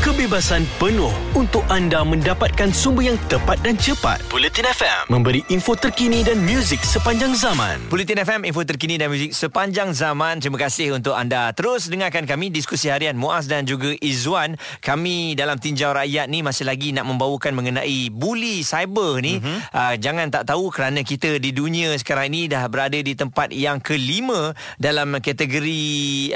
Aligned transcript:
kebebasan 0.00 0.64
penuh 0.80 1.12
untuk 1.36 1.60
anda 1.68 2.00
mendapatkan 2.00 2.72
sumber 2.72 3.12
yang 3.12 3.20
tepat 3.28 3.60
dan 3.60 3.76
cepat. 3.76 4.16
Bulletin 4.32 4.64
FM 4.64 5.12
memberi 5.12 5.44
info 5.52 5.76
terkini 5.76 6.24
dan 6.24 6.40
muzik 6.40 6.80
sepanjang 6.80 7.36
zaman. 7.36 7.76
Bulletin 7.92 8.24
FM, 8.24 8.48
info 8.48 8.64
terkini 8.64 8.96
dan 8.96 9.12
muzik 9.12 9.36
sepanjang 9.36 9.92
zaman. 9.92 10.40
Terima 10.40 10.56
kasih 10.56 10.96
untuk 10.96 11.12
anda 11.12 11.52
terus 11.52 11.92
dengarkan 11.92 12.24
kami 12.24 12.48
diskusi 12.48 12.88
harian 12.88 13.12
Muaz 13.12 13.44
dan 13.44 13.68
juga 13.68 13.92
Izwan. 14.00 14.56
Kami 14.80 15.36
dalam 15.36 15.60
tinjau 15.60 15.92
rakyat 15.92 16.32
ni 16.32 16.40
masih 16.40 16.64
lagi 16.64 16.96
nak 16.96 17.04
membawakan 17.04 17.52
mengenai 17.52 18.08
bully 18.08 18.64
cyber 18.64 19.20
ni. 19.20 19.36
Mm-hmm. 19.36 19.58
Uh, 19.68 19.94
jangan 20.00 20.32
tak 20.32 20.48
tahu 20.48 20.72
kerana 20.72 21.04
kita 21.04 21.36
di 21.36 21.52
dunia 21.52 21.92
sekarang 22.00 22.32
ini 22.32 22.48
dah 22.48 22.64
berada 22.72 22.96
di 22.96 23.12
tempat 23.12 23.52
yang 23.52 23.84
kelima 23.84 24.56
dalam 24.80 25.20
kategori 25.20 25.82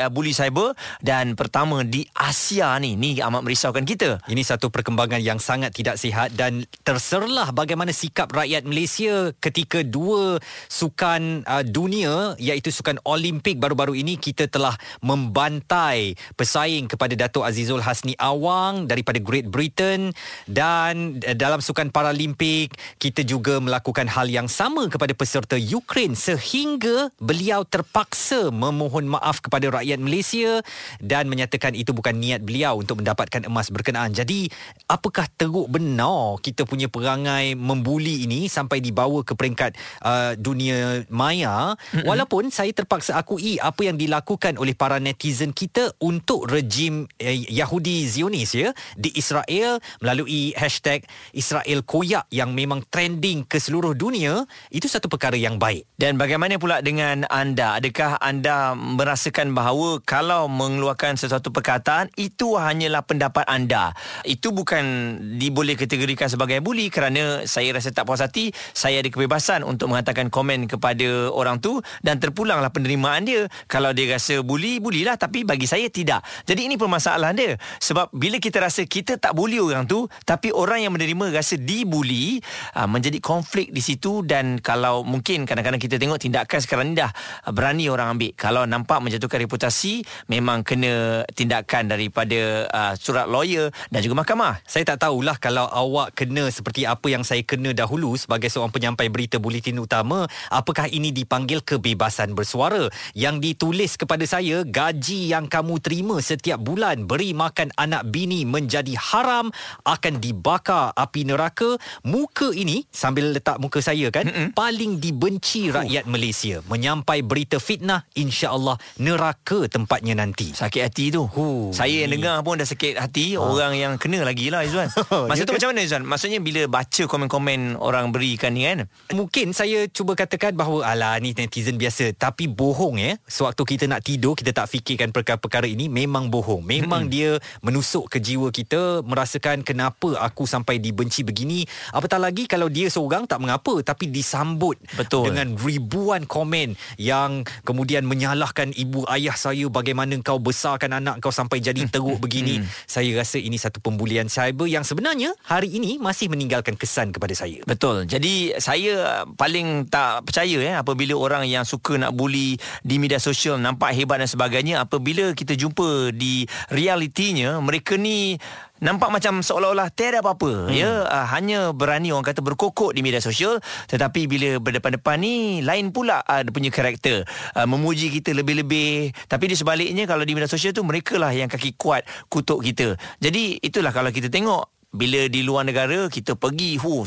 uh, 0.04 0.12
bully 0.12 0.36
cyber 0.36 0.76
dan 1.00 1.32
pertama 1.32 1.80
di 1.80 2.04
Asia 2.12 2.76
ni. 2.76 2.92
Ni 3.00 3.24
amat 3.24 3.53
merisaukan 3.54 3.86
kita. 3.86 4.18
Ini 4.26 4.42
satu 4.42 4.66
perkembangan 4.66 5.22
yang 5.22 5.38
sangat 5.38 5.70
tidak 5.78 5.94
sihat 5.94 6.34
dan 6.34 6.66
terserlah 6.82 7.54
bagaimana 7.54 7.94
sikap 7.94 8.34
rakyat 8.34 8.66
Malaysia 8.66 9.30
ketika 9.38 9.86
dua 9.86 10.42
sukan 10.66 11.46
uh, 11.46 11.62
dunia 11.62 12.34
iaitu 12.42 12.74
sukan 12.74 12.98
Olimpik 13.06 13.62
baru-baru 13.62 13.94
ini 13.94 14.18
kita 14.18 14.50
telah 14.50 14.74
membantai 15.06 16.18
pesaing 16.34 16.90
kepada 16.90 17.14
Datuk 17.14 17.46
Azizul 17.46 17.78
Hasni 17.78 18.18
Awang 18.18 18.90
daripada 18.90 19.22
Great 19.22 19.46
Britain 19.46 20.10
dan 20.50 21.22
uh, 21.22 21.38
dalam 21.38 21.62
sukan 21.62 21.94
Paralimpik 21.94 22.74
kita 22.98 23.22
juga 23.22 23.62
melakukan 23.62 24.10
hal 24.10 24.26
yang 24.26 24.50
sama 24.50 24.90
kepada 24.90 25.14
peserta 25.14 25.54
Ukraine 25.54 26.18
sehingga 26.18 27.14
beliau 27.22 27.62
terpaksa 27.62 28.50
memohon 28.50 29.06
maaf 29.06 29.38
kepada 29.38 29.70
rakyat 29.78 30.02
Malaysia 30.02 30.58
dan 30.98 31.30
menyatakan 31.30 31.78
itu 31.78 31.94
bukan 31.94 32.18
niat 32.18 32.42
beliau 32.42 32.82
untuk 32.82 32.98
mendapatkan 32.98 33.43
emas 33.44 33.68
berkenaan. 33.68 34.12
Jadi, 34.12 34.48
apakah 34.88 35.28
teruk 35.36 35.68
benar 35.68 36.40
kita 36.40 36.64
punya 36.64 36.88
perangai 36.88 37.56
membuli 37.56 38.24
ini 38.24 38.48
sampai 38.48 38.80
dibawa 38.80 39.20
ke 39.22 39.36
peringkat 39.36 39.76
uh, 40.04 40.32
dunia 40.38 41.04
maya? 41.12 41.74
Mm-hmm. 41.74 42.06
Walaupun 42.08 42.48
saya 42.48 42.72
terpaksa 42.72 43.20
akui 43.20 43.60
apa 43.60 43.84
yang 43.84 44.00
dilakukan 44.00 44.56
oleh 44.56 44.72
para 44.72 44.96
netizen 44.96 45.52
kita 45.52 45.92
untuk 46.00 46.48
rejim 46.48 47.04
eh, 47.20 47.44
Yahudi 47.52 48.08
Zionis 48.08 48.56
ya 48.56 48.70
di 48.94 49.10
Israel 49.18 49.82
melalui 50.00 50.54
hashtag 50.54 51.04
Israel 51.34 51.82
Koyak 51.82 52.30
yang 52.30 52.54
memang 52.54 52.86
trending 52.88 53.44
ke 53.44 53.58
seluruh 53.58 53.92
dunia, 53.92 54.46
itu 54.70 54.86
satu 54.86 55.10
perkara 55.10 55.34
yang 55.34 55.58
baik. 55.58 55.84
Dan 55.98 56.16
bagaimana 56.16 56.56
pula 56.56 56.78
dengan 56.80 57.26
anda? 57.28 57.76
Adakah 57.76 58.22
anda 58.22 58.78
merasakan 58.78 59.50
bahawa 59.52 59.98
kalau 60.06 60.46
mengeluarkan 60.46 61.18
sesuatu 61.18 61.50
perkataan 61.50 62.08
itu 62.14 62.54
hanyalah 62.54 63.02
pendapat 63.02 63.33
anda. 63.42 63.90
Itu 64.22 64.54
bukan 64.54 65.18
diboleh 65.34 65.74
kategorikan 65.74 66.30
sebagai 66.30 66.62
bully 66.62 66.86
kerana 66.86 67.42
saya 67.50 67.74
rasa 67.74 67.90
tak 67.90 68.06
puas 68.06 68.22
hati, 68.22 68.54
saya 68.70 69.02
ada 69.02 69.10
kebebasan 69.10 69.66
untuk 69.66 69.90
mengatakan 69.90 70.30
komen 70.30 70.70
kepada 70.70 71.34
orang 71.34 71.58
tu 71.58 71.82
dan 72.06 72.22
terpulanglah 72.22 72.70
penerimaan 72.70 73.26
dia. 73.26 73.50
Kalau 73.66 73.90
dia 73.90 74.14
rasa 74.14 74.38
bully, 74.46 74.78
bulilah 74.78 75.18
tapi 75.18 75.42
bagi 75.42 75.66
saya 75.66 75.90
tidak. 75.90 76.22
Jadi 76.46 76.70
ini 76.70 76.78
permasalahan 76.78 77.34
dia. 77.34 77.58
Sebab 77.82 78.14
bila 78.14 78.38
kita 78.38 78.62
rasa 78.62 78.86
kita 78.86 79.18
tak 79.18 79.34
bully 79.34 79.58
orang 79.58 79.90
tu 79.90 80.06
tapi 80.22 80.54
orang 80.54 80.86
yang 80.86 80.94
menerima 80.94 81.34
rasa 81.34 81.58
dibuli, 81.58 82.38
ah, 82.78 82.86
menjadi 82.86 83.18
konflik 83.18 83.74
di 83.74 83.82
situ 83.82 84.22
dan 84.22 84.60
kalau 84.60 85.02
mungkin 85.02 85.48
kadang-kadang 85.48 85.80
kita 85.80 85.96
tengok 85.96 86.20
tindakan 86.20 86.60
sekarang 86.60 86.92
ni 86.92 87.00
dah 87.00 87.10
berani 87.50 87.88
orang 87.88 88.18
ambil. 88.18 88.32
Kalau 88.36 88.62
nampak 88.68 89.00
menjatuhkan 89.00 89.40
reputasi, 89.40 90.04
memang 90.28 90.60
kena 90.66 91.24
tindakan 91.32 91.88
daripada 91.88 92.68
uh, 92.68 92.92
surat 92.98 93.23
lawyer 93.30 93.70
dan 93.92 94.00
juga 94.02 94.24
mahkamah. 94.24 94.60
Saya 94.66 94.84
tak 94.88 95.06
tahulah 95.06 95.38
kalau 95.38 95.68
awak 95.70 96.16
kena 96.18 96.50
seperti 96.50 96.88
apa 96.88 97.06
yang 97.08 97.22
saya 97.22 97.40
kena 97.46 97.70
dahulu 97.70 98.18
sebagai 98.18 98.50
seorang 98.50 98.74
penyampai 98.74 99.06
berita 99.12 99.38
buletin 99.38 99.78
utama, 99.78 100.26
apakah 100.50 100.90
ini 100.90 101.14
dipanggil 101.14 101.62
kebebasan 101.62 102.34
bersuara? 102.34 102.90
Yang 103.14 103.36
ditulis 103.54 103.94
kepada 103.94 104.26
saya 104.26 104.66
gaji 104.66 105.30
yang 105.30 105.46
kamu 105.46 105.78
terima 105.78 106.18
setiap 106.18 106.58
bulan 106.58 107.06
beri 107.06 107.30
makan 107.30 107.70
anak 107.78 108.10
bini 108.10 108.42
menjadi 108.42 108.98
haram 108.98 109.54
akan 109.86 110.18
dibakar 110.18 110.90
api 110.98 111.22
neraka. 111.28 111.78
Muka 112.02 112.50
ini 112.50 112.82
sambil 112.90 113.30
letak 113.30 113.62
muka 113.62 113.78
saya 113.78 114.10
kan 114.10 114.26
Mm-mm. 114.26 114.50
paling 114.58 114.98
dibenci 114.98 115.70
rakyat 115.70 116.10
Malaysia. 116.10 116.58
Menyampai 116.66 117.22
berita 117.22 117.62
fitnah 117.62 118.02
insya-Allah 118.18 118.74
neraka 118.98 119.70
tempatnya 119.70 120.18
nanti. 120.18 120.50
Sakit 120.50 120.82
hati 120.82 121.14
tu. 121.14 121.30
Huh, 121.30 121.70
saya 121.70 122.02
yang 122.02 122.18
dengar 122.18 122.42
pun 122.42 122.58
dah 122.58 122.66
sakit 122.66 122.98
hati 122.98 123.13
ha. 123.38 123.46
orang 123.46 123.72
yang 123.78 123.92
kena 123.94 124.26
lagi 124.26 124.50
lah 124.50 124.66
Izzuan. 124.66 124.90
Masa 125.30 125.46
tu 125.46 125.54
macam 125.54 125.70
mana 125.70 125.86
Izzuan? 125.86 126.02
Maksudnya 126.02 126.42
bila 126.42 126.66
baca 126.66 127.02
komen-komen 127.06 127.78
Orang 127.78 128.10
berikan 128.10 128.56
ni 128.56 128.66
kan? 128.66 128.90
Mungkin 129.14 129.54
saya 129.54 129.86
cuba 129.86 130.18
katakan 130.18 130.58
bahawa 130.58 130.90
Alah 130.90 131.14
ni 131.22 131.30
netizen 131.36 131.78
biasa. 131.78 132.10
Tapi 132.18 132.50
bohong 132.50 132.98
ya 132.98 133.14
Sewaktu 133.28 133.62
kita 133.62 133.84
nak 133.86 134.02
tidur 134.02 134.34
Kita 134.34 134.50
tak 134.50 134.66
fikirkan 134.66 135.14
perkara-perkara 135.14 135.70
ini 135.70 135.86
Memang 135.86 136.28
bohong. 136.32 136.66
Memang 136.66 137.06
dia 137.06 137.38
menusuk 137.62 138.10
ke 138.10 138.18
jiwa 138.18 138.50
kita 138.50 139.06
Merasakan 139.06 139.62
kenapa 139.62 140.18
aku 140.18 140.48
sampai 140.48 140.82
dibenci 140.82 141.22
begini. 141.22 141.62
Apatah 141.94 142.18
lagi 142.18 142.50
kalau 142.50 142.66
dia 142.66 142.90
seorang 142.90 143.30
tak 143.30 143.38
mengapa 143.38 143.78
Tapi 143.84 144.10
disambut 144.10 144.80
Betul. 144.98 145.30
Dengan 145.30 145.54
ribuan 145.54 146.26
komen 146.26 146.74
Yang 146.98 147.46
kemudian 147.62 148.02
menyalahkan 148.08 148.74
ibu 148.74 149.06
ayah 149.12 149.36
saya 149.38 149.68
Bagaimana 149.70 150.16
kau 150.24 150.40
besarkan 150.40 150.96
anak 150.96 151.20
kau 151.20 151.34
sampai 151.34 151.60
jadi 151.60 151.84
teruk 151.92 152.16
begini. 152.22 152.64
Saya 152.88 153.03
rasa 153.12 153.36
ini 153.36 153.60
satu 153.60 153.84
pembulian 153.84 154.32
cyber 154.32 154.64
yang 154.64 154.86
sebenarnya 154.86 155.36
hari 155.44 155.76
ini 155.76 156.00
masih 156.00 156.32
meninggalkan 156.32 156.78
kesan 156.78 157.12
kepada 157.12 157.36
saya. 157.36 157.60
Betul. 157.68 158.08
Jadi 158.08 158.56
saya 158.56 159.26
paling 159.36 159.90
tak 159.92 160.24
percaya 160.24 160.56
eh 160.64 160.74
apabila 160.78 161.12
orang 161.18 161.44
yang 161.44 161.68
suka 161.68 162.00
nak 162.00 162.16
bully 162.16 162.56
di 162.80 162.96
media 162.96 163.20
sosial 163.20 163.60
nampak 163.60 163.92
hebat 163.92 164.22
dan 164.22 164.30
sebagainya 164.30 164.86
apabila 164.86 165.34
kita 165.36 165.52
jumpa 165.58 166.14
di 166.14 166.48
realitinya 166.72 167.58
mereka 167.60 167.98
ni 167.98 168.38
nampak 168.82 169.08
macam 169.14 169.38
seolah-olah 169.44 169.92
tiada 169.94 170.18
apa-apa. 170.18 170.66
Hmm. 170.66 170.74
ya 170.74 171.06
uh, 171.06 171.26
hanya 171.30 171.70
berani 171.70 172.10
orang 172.10 172.26
kata 172.26 172.42
berkokok 172.42 172.90
di 172.90 173.00
media 173.06 173.22
sosial. 173.22 173.62
Tetapi 173.86 174.26
bila 174.26 174.58
berdepan-depan 174.58 175.16
ni 175.22 175.62
lain 175.62 175.94
pula 175.94 176.24
uh, 176.26 176.42
dia 176.42 176.50
punya 176.50 176.70
karakter. 176.74 177.22
Uh, 177.54 177.66
memuji 177.70 178.10
kita 178.10 178.34
lebih-lebih. 178.34 179.14
Tapi 179.30 179.44
di 179.46 179.54
sebaliknya 179.54 180.04
kalau 180.10 180.26
di 180.26 180.34
media 180.34 180.50
sosial 180.50 180.74
tu 180.74 180.82
mereka 180.82 181.14
lah 181.20 181.30
yang 181.30 181.46
kaki 181.46 181.78
kuat 181.78 182.02
kutuk 182.26 182.66
kita. 182.66 182.98
Jadi 183.22 183.62
itulah 183.62 183.94
kalau 183.94 184.10
kita 184.10 184.26
tengok 184.26 184.73
bila 184.94 185.26
di 185.26 185.42
luar 185.42 185.66
negara 185.66 186.06
kita 186.06 186.38
pergi 186.38 186.78
hu 186.78 187.02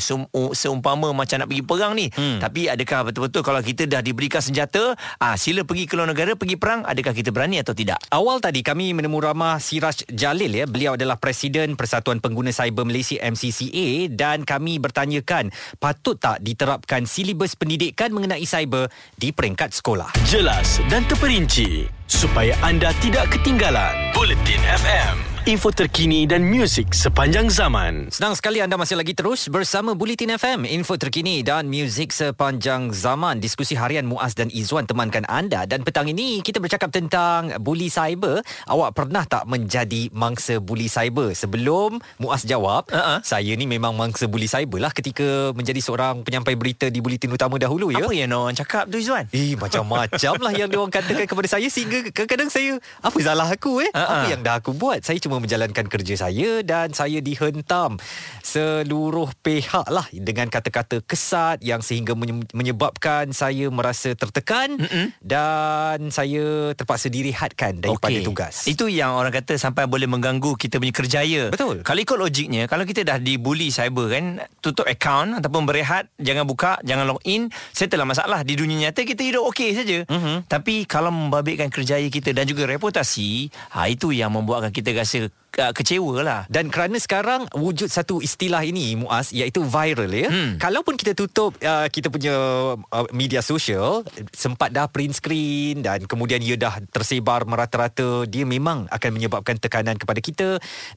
seumpama 0.52 1.16
macam 1.16 1.40
nak 1.40 1.48
pergi 1.48 1.64
perang 1.64 1.96
ni. 1.96 2.06
Hmm. 2.12 2.36
tapi 2.38 2.68
adakah 2.68 3.08
betul-betul 3.08 3.40
kalau 3.40 3.64
kita 3.64 3.88
dah 3.88 4.04
diberikan 4.04 4.44
senjata 4.44 4.92
ah 5.16 5.34
sila 5.40 5.64
pergi 5.64 5.88
ke 5.88 5.96
luar 5.96 6.12
negara 6.12 6.36
pergi 6.36 6.60
perang 6.60 6.84
adakah 6.84 7.16
kita 7.16 7.32
berani 7.32 7.64
atau 7.64 7.72
tidak? 7.72 7.96
Awal 8.12 8.44
tadi 8.44 8.60
kami 8.60 8.92
menemu 8.92 9.16
ramah 9.24 9.56
Siraj 9.56 10.04
Jalil 10.12 10.52
ya. 10.52 10.64
Beliau 10.68 11.00
adalah 11.00 11.16
presiden 11.16 11.74
Persatuan 11.78 12.20
Pengguna 12.20 12.52
Cyber 12.52 12.84
Malaysia 12.84 13.16
MCCA 13.24 14.12
dan 14.12 14.44
kami 14.44 14.76
bertanyakan 14.76 15.48
patut 15.80 16.20
tak 16.20 16.44
diterapkan 16.44 17.08
silibus 17.08 17.56
pendidikan 17.56 18.12
mengenai 18.12 18.44
cyber 18.44 18.92
di 19.16 19.32
peringkat 19.32 19.72
sekolah? 19.72 20.12
Jelas 20.28 20.82
dan 20.92 21.06
terperinci 21.08 21.88
supaya 22.10 22.52
anda 22.60 22.92
tidak 22.98 23.30
ketinggalan 23.32 23.94
Bulletin 24.12 24.60
FM 24.64 25.37
info 25.48 25.72
terkini 25.72 26.28
dan 26.28 26.44
muzik 26.44 26.92
sepanjang 26.92 27.48
zaman. 27.48 28.12
Senang 28.12 28.36
sekali 28.36 28.60
anda 28.60 28.76
masih 28.76 29.00
lagi 29.00 29.16
terus 29.16 29.48
bersama 29.48 29.96
Bulletin 29.96 30.36
FM, 30.36 30.68
info 30.68 31.00
terkini 31.00 31.40
dan 31.40 31.72
muzik 31.72 32.12
sepanjang 32.12 32.92
zaman. 32.92 33.40
Diskusi 33.40 33.72
harian 33.72 34.04
Muaz 34.04 34.36
dan 34.36 34.52
Izwan 34.52 34.84
temankan 34.84 35.24
anda 35.24 35.64
dan 35.64 35.88
petang 35.88 36.04
ini 36.04 36.44
kita 36.44 36.60
bercakap 36.60 36.92
tentang 36.92 37.56
bully 37.64 37.88
cyber. 37.88 38.44
Awak 38.68 38.92
pernah 38.92 39.24
tak 39.24 39.48
menjadi 39.48 40.12
mangsa 40.12 40.60
bully 40.60 40.84
cyber? 40.84 41.32
Sebelum 41.32 41.96
Muaz 42.20 42.44
jawab, 42.44 42.84
uh-huh. 42.92 43.24
saya 43.24 43.56
ni 43.56 43.64
memang 43.64 43.96
mangsa 43.96 44.28
bully 44.28 44.52
cyber 44.52 44.84
lah 44.84 44.92
ketika 44.92 45.56
menjadi 45.56 45.80
seorang 45.80 46.28
penyampai 46.28 46.60
berita 46.60 46.92
di 46.92 47.00
Bulletin 47.00 47.32
Utama 47.32 47.56
dahulu 47.56 47.88
ya. 47.88 48.04
Apa 48.04 48.12
yang 48.12 48.36
orang 48.36 48.52
cakap 48.52 48.84
tu 48.92 49.00
Izwan? 49.00 49.24
Eh 49.32 49.56
macam-macam 49.56 50.34
lah 50.44 50.52
yang 50.52 50.68
diorang 50.68 50.92
katakan 50.92 51.24
kepada 51.24 51.48
saya 51.48 51.72
sehingga 51.72 52.04
kadang-kadang 52.12 52.52
saya 52.52 52.76
apa 53.00 53.16
salah 53.24 53.48
aku 53.48 53.80
eh? 53.80 53.88
Uh-huh. 53.96 54.12
Apa 54.12 54.26
yang 54.28 54.44
dah 54.44 54.60
aku 54.60 54.76
buat? 54.76 55.00
Saya 55.00 55.16
cuma 55.16 55.37
menjalankan 55.42 55.86
kerja 55.86 56.28
saya 56.28 56.60
dan 56.62 56.92
saya 56.92 57.18
dihentam 57.22 57.98
seluruh 58.42 59.30
pihak 59.42 59.86
lah 59.88 60.06
dengan 60.12 60.48
kata-kata 60.48 61.02
kesat 61.04 61.60
yang 61.60 61.82
sehingga 61.84 62.14
menyebabkan 62.52 63.30
saya 63.34 63.68
merasa 63.68 64.14
tertekan 64.14 64.78
Mm-mm. 64.78 65.14
dan 65.20 66.08
saya 66.14 66.72
terpaksa 66.72 67.10
direhatkan 67.10 67.82
daripada 67.82 68.14
okay. 68.14 68.24
tugas. 68.24 68.54
Itu 68.68 68.86
yang 68.88 69.16
orang 69.16 69.34
kata 69.34 69.56
sampai 69.56 69.88
boleh 69.88 70.06
mengganggu 70.08 70.54
kita 70.54 70.78
punya 70.78 70.94
kerjaya. 70.94 71.42
Betul. 71.50 71.82
Kalau 71.82 72.00
ikut 72.00 72.18
logiknya, 72.18 72.70
kalau 72.70 72.84
kita 72.86 73.04
dah 73.04 73.18
dibuli 73.18 73.68
cyber 73.72 74.06
kan, 74.12 74.24
tutup 74.62 74.86
account 74.86 75.38
ataupun 75.42 75.66
berehat, 75.66 76.08
jangan 76.20 76.44
buka, 76.44 76.78
jangan 76.86 77.04
log 77.08 77.20
in, 77.26 77.50
settle 77.74 78.00
lah 78.02 78.08
masalah. 78.08 78.40
Di 78.46 78.54
dunia 78.54 78.88
nyata 78.88 79.02
kita 79.02 79.22
hidup 79.24 79.48
okey 79.50 79.70
saja. 79.74 79.98
Mm-hmm. 80.06 80.36
Tapi 80.46 80.86
kalau 80.86 81.10
membabitkan 81.10 81.68
kerjaya 81.72 82.06
kita 82.08 82.30
dan 82.30 82.46
juga 82.46 82.68
reputasi, 82.68 83.50
ha, 83.74 83.90
itu 83.90 84.14
yang 84.14 84.30
membuatkan 84.32 84.70
kita 84.70 84.94
rasa 84.94 85.17
る 85.20 85.32
uh, 85.56 85.72
kecewa 85.72 86.20
lah. 86.20 86.40
Dan 86.52 86.68
kerana 86.68 87.00
sekarang 87.00 87.48
wujud 87.56 87.88
satu 87.88 88.20
istilah 88.20 88.62
ini 88.62 88.98
Muaz 88.98 89.32
iaitu 89.32 89.64
viral 89.64 90.10
ya. 90.12 90.28
Hmm. 90.28 90.60
Kalaupun 90.60 91.00
kita 91.00 91.16
tutup 91.16 91.56
uh, 91.64 91.86
kita 91.88 92.12
punya 92.12 92.34
uh, 92.76 93.06
media 93.14 93.40
sosial 93.40 94.04
sempat 94.34 94.74
dah 94.74 94.86
print 94.90 95.16
screen 95.16 95.80
dan 95.80 96.04
kemudian 96.04 96.42
ia 96.44 96.58
dah 96.58 96.78
tersebar 96.92 97.48
merata-rata 97.48 98.28
dia 98.28 98.44
memang 98.44 98.86
akan 98.92 99.10
menyebabkan 99.14 99.56
tekanan 99.56 99.96
kepada 99.96 100.20
kita 100.20 100.48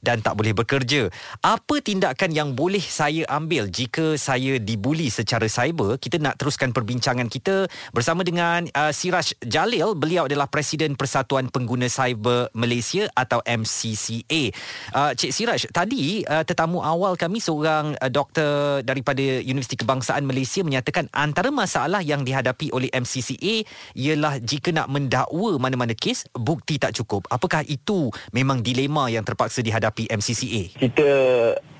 dan 0.04 0.20
tak 0.20 0.36
boleh 0.36 0.52
bekerja. 0.52 1.08
Apa 1.40 1.80
tindakan 1.80 2.30
yang 2.34 2.52
boleh 2.52 2.82
saya 2.82 3.24
ambil 3.30 3.70
jika 3.72 4.14
saya 4.20 4.60
dibuli 4.60 5.08
secara 5.08 5.46
cyber? 5.46 5.96
Kita 5.96 6.18
nak 6.18 6.38
teruskan 6.38 6.74
perbincangan 6.74 7.30
kita 7.30 7.66
bersama 7.94 8.26
dengan 8.26 8.66
uh, 8.74 8.90
Siraj 8.90 9.38
Jalil. 9.44 9.94
Beliau 9.94 10.26
adalah 10.26 10.50
Presiden 10.50 10.98
Persatuan 10.98 11.48
Pengguna 11.48 11.86
Cyber 11.86 12.50
Malaysia 12.56 13.06
atau 13.14 13.40
MCCA. 13.44 14.51
Uh, 14.92 15.12
Cik 15.16 15.32
Siraj, 15.32 15.62
tadi 15.72 16.22
uh, 16.28 16.44
tetamu 16.46 16.84
awal 16.84 17.16
kami 17.16 17.40
seorang 17.40 17.96
uh, 17.98 18.10
doktor 18.12 18.84
daripada 18.84 19.22
Universiti 19.42 19.80
Kebangsaan 19.80 20.22
Malaysia 20.22 20.60
menyatakan 20.62 21.08
antara 21.10 21.48
masalah 21.48 22.04
yang 22.04 22.22
dihadapi 22.22 22.70
oleh 22.70 22.92
MCCA 22.92 23.64
ialah 23.96 24.38
jika 24.38 24.70
nak 24.70 24.92
mendakwa 24.92 25.56
mana-mana 25.56 25.96
kes, 25.96 26.28
bukti 26.36 26.76
tak 26.76 26.94
cukup. 26.94 27.24
Apakah 27.32 27.64
itu 27.64 28.12
memang 28.30 28.60
dilema 28.60 29.08
yang 29.08 29.24
terpaksa 29.24 29.64
dihadapi 29.64 30.12
MCCA? 30.12 30.82
kita 30.82 31.08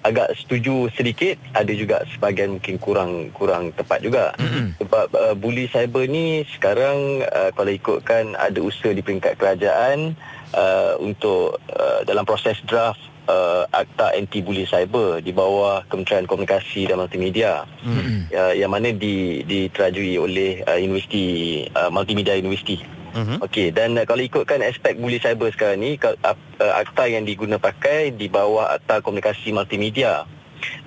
agak 0.03 0.35
setuju 0.35 0.91
sedikit 0.99 1.39
ada 1.55 1.71
juga 1.71 2.03
sebahagian 2.11 2.59
mungkin 2.59 2.77
kurang 2.79 3.13
kurang 3.35 3.71
tepat 3.75 4.03
juga 4.03 4.35
mm-hmm. 4.35 4.83
sebab 4.83 5.07
uh, 5.15 5.35
bully 5.39 5.71
cyber 5.71 6.11
ni 6.11 6.43
sekarang 6.59 7.23
uh, 7.31 7.51
kalau 7.55 7.71
ikutkan 7.71 8.35
ada 8.35 8.59
usaha 8.59 8.91
di 8.91 9.03
peringkat 9.03 9.39
kerajaan 9.39 10.19
uh, 10.55 10.95
untuk 11.01 11.59
uh, 11.73 12.01
dalam 12.07 12.25
proses 12.25 12.57
draft 12.65 13.01
uh, 13.29 13.69
akta 13.73 14.17
anti 14.17 14.41
bully 14.41 14.65
cyber 14.69 15.21
di 15.21 15.33
bawah 15.35 15.85
Kementerian 15.89 16.29
Komunikasi 16.29 16.89
dan 16.89 17.01
Multimedia 17.01 17.69
mm-hmm. 17.85 18.33
uh, 18.33 18.55
yang 18.57 18.71
mana 18.73 18.93
di 18.95 19.45
diterajui 19.45 20.17
oleh 20.17 20.63
uh, 20.65 20.79
Universiti 20.79 21.67
uh, 21.75 21.91
Multimedia 21.93 22.39
Universiti 22.39 23.03
Mhm. 23.13 23.45
Okey 23.45 23.77
dan 23.77 23.93
uh, 24.01 24.09
kalau 24.09 24.25
ikutkan 24.25 24.65
aspek 24.65 24.97
bully 24.97 25.21
cyber 25.21 25.53
sekarang 25.53 25.85
ni 25.85 26.01
uh, 26.01 26.17
uh, 26.25 26.73
akta 26.81 27.13
yang 27.13 27.29
diguna 27.29 27.61
pakai 27.61 28.09
di 28.17 28.33
bawah 28.33 28.73
akta 28.73 29.05
komunikasi 29.05 29.53
multimedia 29.53 30.25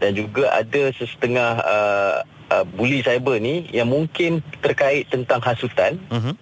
dan 0.01 0.17
juga 0.17 0.49
ada 0.49 0.89
sesetengah 0.97 1.61
uh, 1.61 2.17
uh, 2.49 2.65
bully 2.65 3.05
cyber 3.05 3.37
ni 3.37 3.69
yang 3.69 3.89
mungkin 3.89 4.41
terkait 4.65 5.05
tentang 5.13 5.37
hasutan. 5.43 6.01
Mhm. 6.09 6.33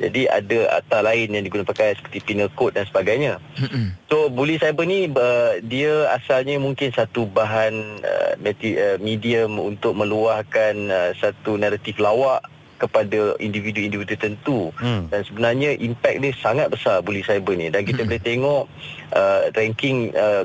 Jadi 0.00 0.26
ada 0.26 0.80
akta 0.80 1.04
lain 1.04 1.36
yang 1.36 1.44
diguna 1.44 1.62
pakai 1.62 1.94
seperti 1.94 2.24
penal 2.24 2.48
code 2.54 2.74
dan 2.74 2.88
sebagainya. 2.88 3.38
So 4.08 4.32
bully 4.32 4.56
cyber 4.56 4.88
ni 4.88 5.06
uh, 5.08 5.60
dia 5.62 6.10
asalnya 6.10 6.58
mungkin 6.58 6.90
satu 6.90 7.28
bahan 7.28 8.02
uh, 8.02 8.32
meti- 8.40 8.80
uh, 8.80 8.96
medium 8.98 9.60
untuk 9.60 9.94
meluahkan 9.94 10.74
uh, 10.90 11.10
satu 11.16 11.54
naratif 11.54 12.00
lawak 12.02 12.42
kepada 12.82 13.38
individu-individu 13.38 14.18
tertentu 14.18 14.74
Hmm. 14.82 15.06
dan 15.06 15.22
sebenarnya 15.22 15.78
impact 15.78 16.18
dia 16.18 16.34
sangat 16.34 16.66
besar 16.66 16.98
bully 16.98 17.22
cyber 17.22 17.54
ni 17.54 17.70
dan 17.70 17.86
kita 17.86 18.02
boleh 18.02 18.18
tengok 18.18 18.66
uh, 19.12 19.48
ranking 19.52 20.10
uh, 20.12 20.42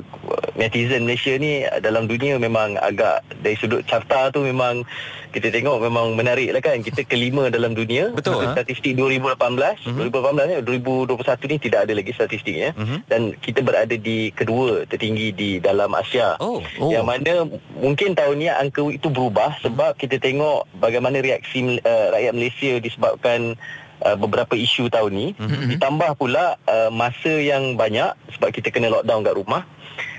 netizen 0.54 1.04
Malaysia 1.04 1.34
ni 1.34 1.62
dalam 1.80 2.06
dunia 2.06 2.36
memang 2.36 2.76
agak 2.78 3.20
dari 3.40 3.54
sudut 3.54 3.84
carta 3.84 4.28
tu 4.28 4.42
memang 4.42 4.82
kita 5.28 5.52
tengok 5.52 5.84
memang 5.84 6.16
menarik 6.16 6.48
lah 6.50 6.62
kan 6.64 6.80
kita 6.80 7.04
kelima 7.04 7.52
dalam 7.52 7.76
dunia 7.76 8.08
Betul, 8.16 8.48
ha? 8.48 8.56
statistik 8.56 8.96
2018 8.96 9.84
Mhm. 9.84 10.08
2018 10.08 10.48
ni 10.48 10.54
2021 10.64 11.44
ni 11.44 11.56
tidak 11.60 11.80
ada 11.84 11.92
lagi 11.92 12.12
statistiknya 12.16 12.72
Mhm. 12.72 12.98
dan 13.06 13.20
kita 13.36 13.60
berada 13.60 13.92
di 13.92 14.32
kedua 14.32 14.88
tertinggi 14.88 15.28
di 15.30 15.50
dalam 15.60 15.92
Asia 15.92 16.40
Oh, 16.40 16.64
oh. 16.80 16.88
yang 16.88 17.04
mana 17.04 17.44
mungkin 17.76 18.16
tahun 18.16 18.40
ni 18.40 18.48
angka 18.48 18.80
itu 18.88 19.12
berubah 19.12 19.60
sebab 19.60 19.94
kita 19.94 20.16
tengok 20.16 20.64
bagaimana 20.80 21.20
reaksi 21.20 21.76
uh, 21.76 22.06
rakyat 22.08 22.32
Malaysia 22.32 22.72
disebabkan 22.80 23.52
uh, 24.00 24.16
beberapa 24.16 24.52
isu 24.52 24.88
tahun 24.88 25.12
ni 25.12 25.26
Mhm. 25.34 25.76
ditambah 25.76 26.10
pula 26.14 26.58
uh, 26.64 26.90
masa 26.90 27.32
yang 27.34 27.74
banyak 27.74 28.10
sebab 28.32 28.50
kita 28.50 28.68
kena 28.68 28.88
lockdown 28.88 29.22
kat 29.22 29.34
rumah 29.34 29.62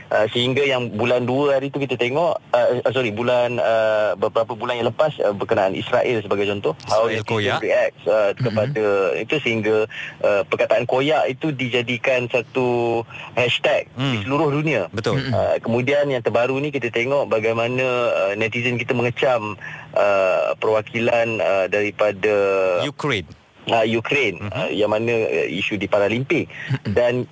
Uh, 0.09 0.25
sehingga 0.33 0.65
yang 0.65 0.89
bulan 0.89 1.21
2 1.21 1.53
hari 1.53 1.69
tu 1.69 1.77
kita 1.77 1.93
tengok 1.93 2.41
uh, 2.41 2.67
uh, 2.81 2.89
sorry 2.89 3.13
bulan 3.13 3.61
uh, 3.61 4.17
beberapa 4.17 4.57
bulan 4.57 4.81
yang 4.81 4.89
lepas 4.89 5.13
uh, 5.21 5.37
berkenaan 5.37 5.77
Israel 5.77 6.17
sebagai 6.17 6.49
contoh 6.49 6.73
Israel 6.81 7.21
koyak. 7.21 7.61
react 7.61 7.97
uh, 8.09 8.33
kepada 8.33 8.85
itu 9.13 9.37
sehingga 9.37 9.85
uh, 10.19 10.41
perkataan 10.49 10.89
koyak 10.89 11.29
itu 11.29 11.53
dijadikan 11.53 12.25
satu 12.25 13.05
hashtag 13.35 13.85
Hmm. 13.93 14.17
di 14.17 14.25
seluruh 14.25 14.49
dunia 14.49 14.89
Betul. 14.89 15.21
Uh, 15.21 15.61
kemudian 15.61 16.09
yang 16.09 16.25
terbaru 16.25 16.57
ni 16.57 16.73
kita 16.73 16.89
tengok 16.89 17.29
bagaimana 17.29 17.85
uh, 18.09 18.33
netizen 18.33 18.81
kita 18.81 18.97
mengecam 18.97 19.61
uh, 19.93 20.57
perwakilan 20.57 21.37
uh, 21.37 21.65
daripada 21.69 22.33
Ukraine. 22.81 23.29
Uh, 23.67 23.83
Ukraine 23.83 24.39
Mhm. 24.39 24.51
uh, 24.55 24.69
yang 24.71 24.91
mana 24.91 25.11
uh, 25.27 25.47
isu 25.49 25.75
di 25.75 25.91
Paralimpik 25.91 26.47
dan 26.87 27.27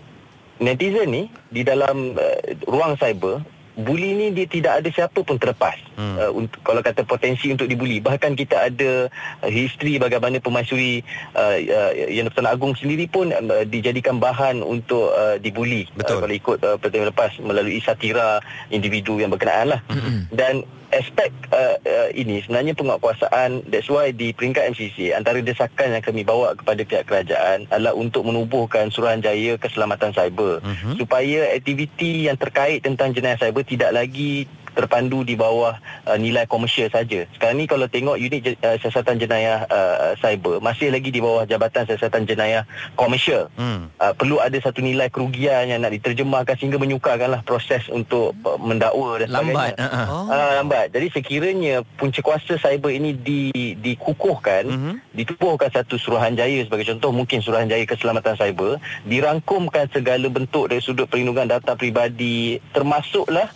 netizen 0.57 1.07
ni 1.07 1.23
di 1.47 1.61
dalam 1.61 2.17
uh, 2.17 2.37
ruang 2.65 2.97
cyber 2.97 3.45
bully 3.77 4.17
ni 4.17 4.33
dia 4.33 4.49
tidak 4.49 4.81
ada 4.81 4.89
siapa 4.89 5.21
pun 5.21 5.37
terlepas 5.37 5.77
Hmm. 5.97 6.13
hmm. 6.13 6.17
uh, 6.17 6.31
untuk 6.33 6.59
kalau 6.61 6.81
kata 6.81 7.05
potensi 7.05 7.49
untuk 7.49 7.65
dibuli 7.65 8.01
bahkan 8.01 8.33
kita 8.33 8.69
ada 8.69 9.05
uh, 9.41 9.49
history 9.49 9.97
bagaimana 9.97 10.41
pemaisuri 10.41 11.05
uh, 11.33 11.57
uh, 11.57 11.91
yang 12.09 12.25
Persatuan 12.29 12.49
Agung 12.49 12.73
sendiri 12.73 13.05
pun 13.05 13.29
uh, 13.29 13.65
dijadikan 13.65 14.17
bahan 14.17 14.61
untuk 14.61 15.13
uh, 15.13 15.37
dibuli 15.37 15.85
Betul. 15.93 16.17
Uh, 16.17 16.21
kalau 16.25 16.33
ikut 16.33 16.57
uh, 16.61 16.77
pertandingan 16.77 17.09
lepas 17.13 17.31
melalui 17.37 17.77
satira 17.81 18.41
individu 18.69 19.21
yang 19.21 19.29
berkenaan 19.29 19.77
lah 19.77 19.81
dan 20.33 20.65
aspek 20.87 21.35
uh, 21.51 21.75
uh, 21.77 22.09
ini 22.15 22.39
sebenarnya 22.39 22.71
penguatkuasaan 22.71 23.67
that's 23.67 23.87
why 23.87 24.07
di 24.09 24.31
peringkat 24.31 24.71
MCC 24.71 25.11
antara 25.11 25.43
desakan 25.43 25.93
yang 25.93 26.03
kami 26.03 26.23
bawa 26.23 26.55
kepada 26.55 26.81
pihak 26.81 27.03
kerajaan 27.03 27.67
adalah 27.67 27.91
untuk 27.91 28.23
menubuhkan 28.23 28.87
Suruhanjaya 28.87 29.59
Keselamatan 29.59 30.15
Cyber 30.15 30.63
Mhm. 30.63 30.95
supaya 30.95 31.51
aktiviti 31.51 32.25
yang 32.25 32.39
terkait 32.39 32.81
tentang 32.81 33.11
jenayah 33.11 33.35
cyber 33.37 33.61
tidak 33.61 33.91
lagi 33.91 34.47
terpandu 34.77 35.25
di 35.25 35.33
bawah 35.33 35.73
uh, 36.05 36.17
nilai 36.21 36.45
komersial 36.45 36.93
saja. 36.93 37.25
Sekarang 37.33 37.57
ni 37.57 37.65
kalau 37.65 37.89
tengok 37.89 38.21
unit 38.21 38.45
je, 38.45 38.53
uh, 38.61 38.77
siasatan 38.77 39.17
jenayah 39.17 39.65
uh, 39.65 40.13
cyber 40.21 40.61
masih 40.61 40.93
lagi 40.93 41.09
di 41.09 41.17
bawah 41.17 41.49
Jabatan 41.49 41.89
Siasatan 41.89 42.29
Jenayah 42.29 42.69
Komersial. 42.93 43.49
Hmm. 43.57 43.89
Uh, 43.97 44.13
perlu 44.13 44.37
ada 44.37 44.53
satu 44.61 44.85
nilai 44.85 45.09
kerugian 45.09 45.65
yang 45.65 45.81
nak 45.81 45.97
diterjemahkan 45.97 46.53
sehingga 46.53 46.77
menyukarkanlah 46.77 47.41
proses 47.41 47.89
untuk 47.89 48.37
uh, 48.45 48.61
mendakwa 48.61 49.17
dan 49.17 49.33
Lambat. 49.33 49.73
sebagainya. 49.73 49.87
Uh-uh. 49.89 50.05
Oh. 50.13 50.25
Ah, 50.29 50.51
lambat. 50.61 50.87
Jadi 50.93 51.07
sekiranya 51.09 51.81
punca 51.97 52.21
kuasa 52.21 52.61
cyber 52.61 52.93
ini 52.93 53.17
di 53.17 53.49
dikukuhkan, 53.73 54.69
Mhm. 54.69 54.93
ditubuhkan 55.15 55.73
satu 55.73 55.97
suruhanjaya 55.97 56.61
sebagai 56.67 56.85
contoh 56.93 57.09
mungkin 57.09 57.41
suruhanjaya 57.41 57.87
keselamatan 57.87 58.37
cyber, 58.37 58.77
dirangkumkan 59.07 59.89
segala 59.89 60.27
bentuk 60.29 60.69
dari 60.69 60.83
sudut 60.83 61.07
perlindungan 61.07 61.47
data 61.47 61.73
peribadi 61.73 62.59
termasuklah 62.75 63.47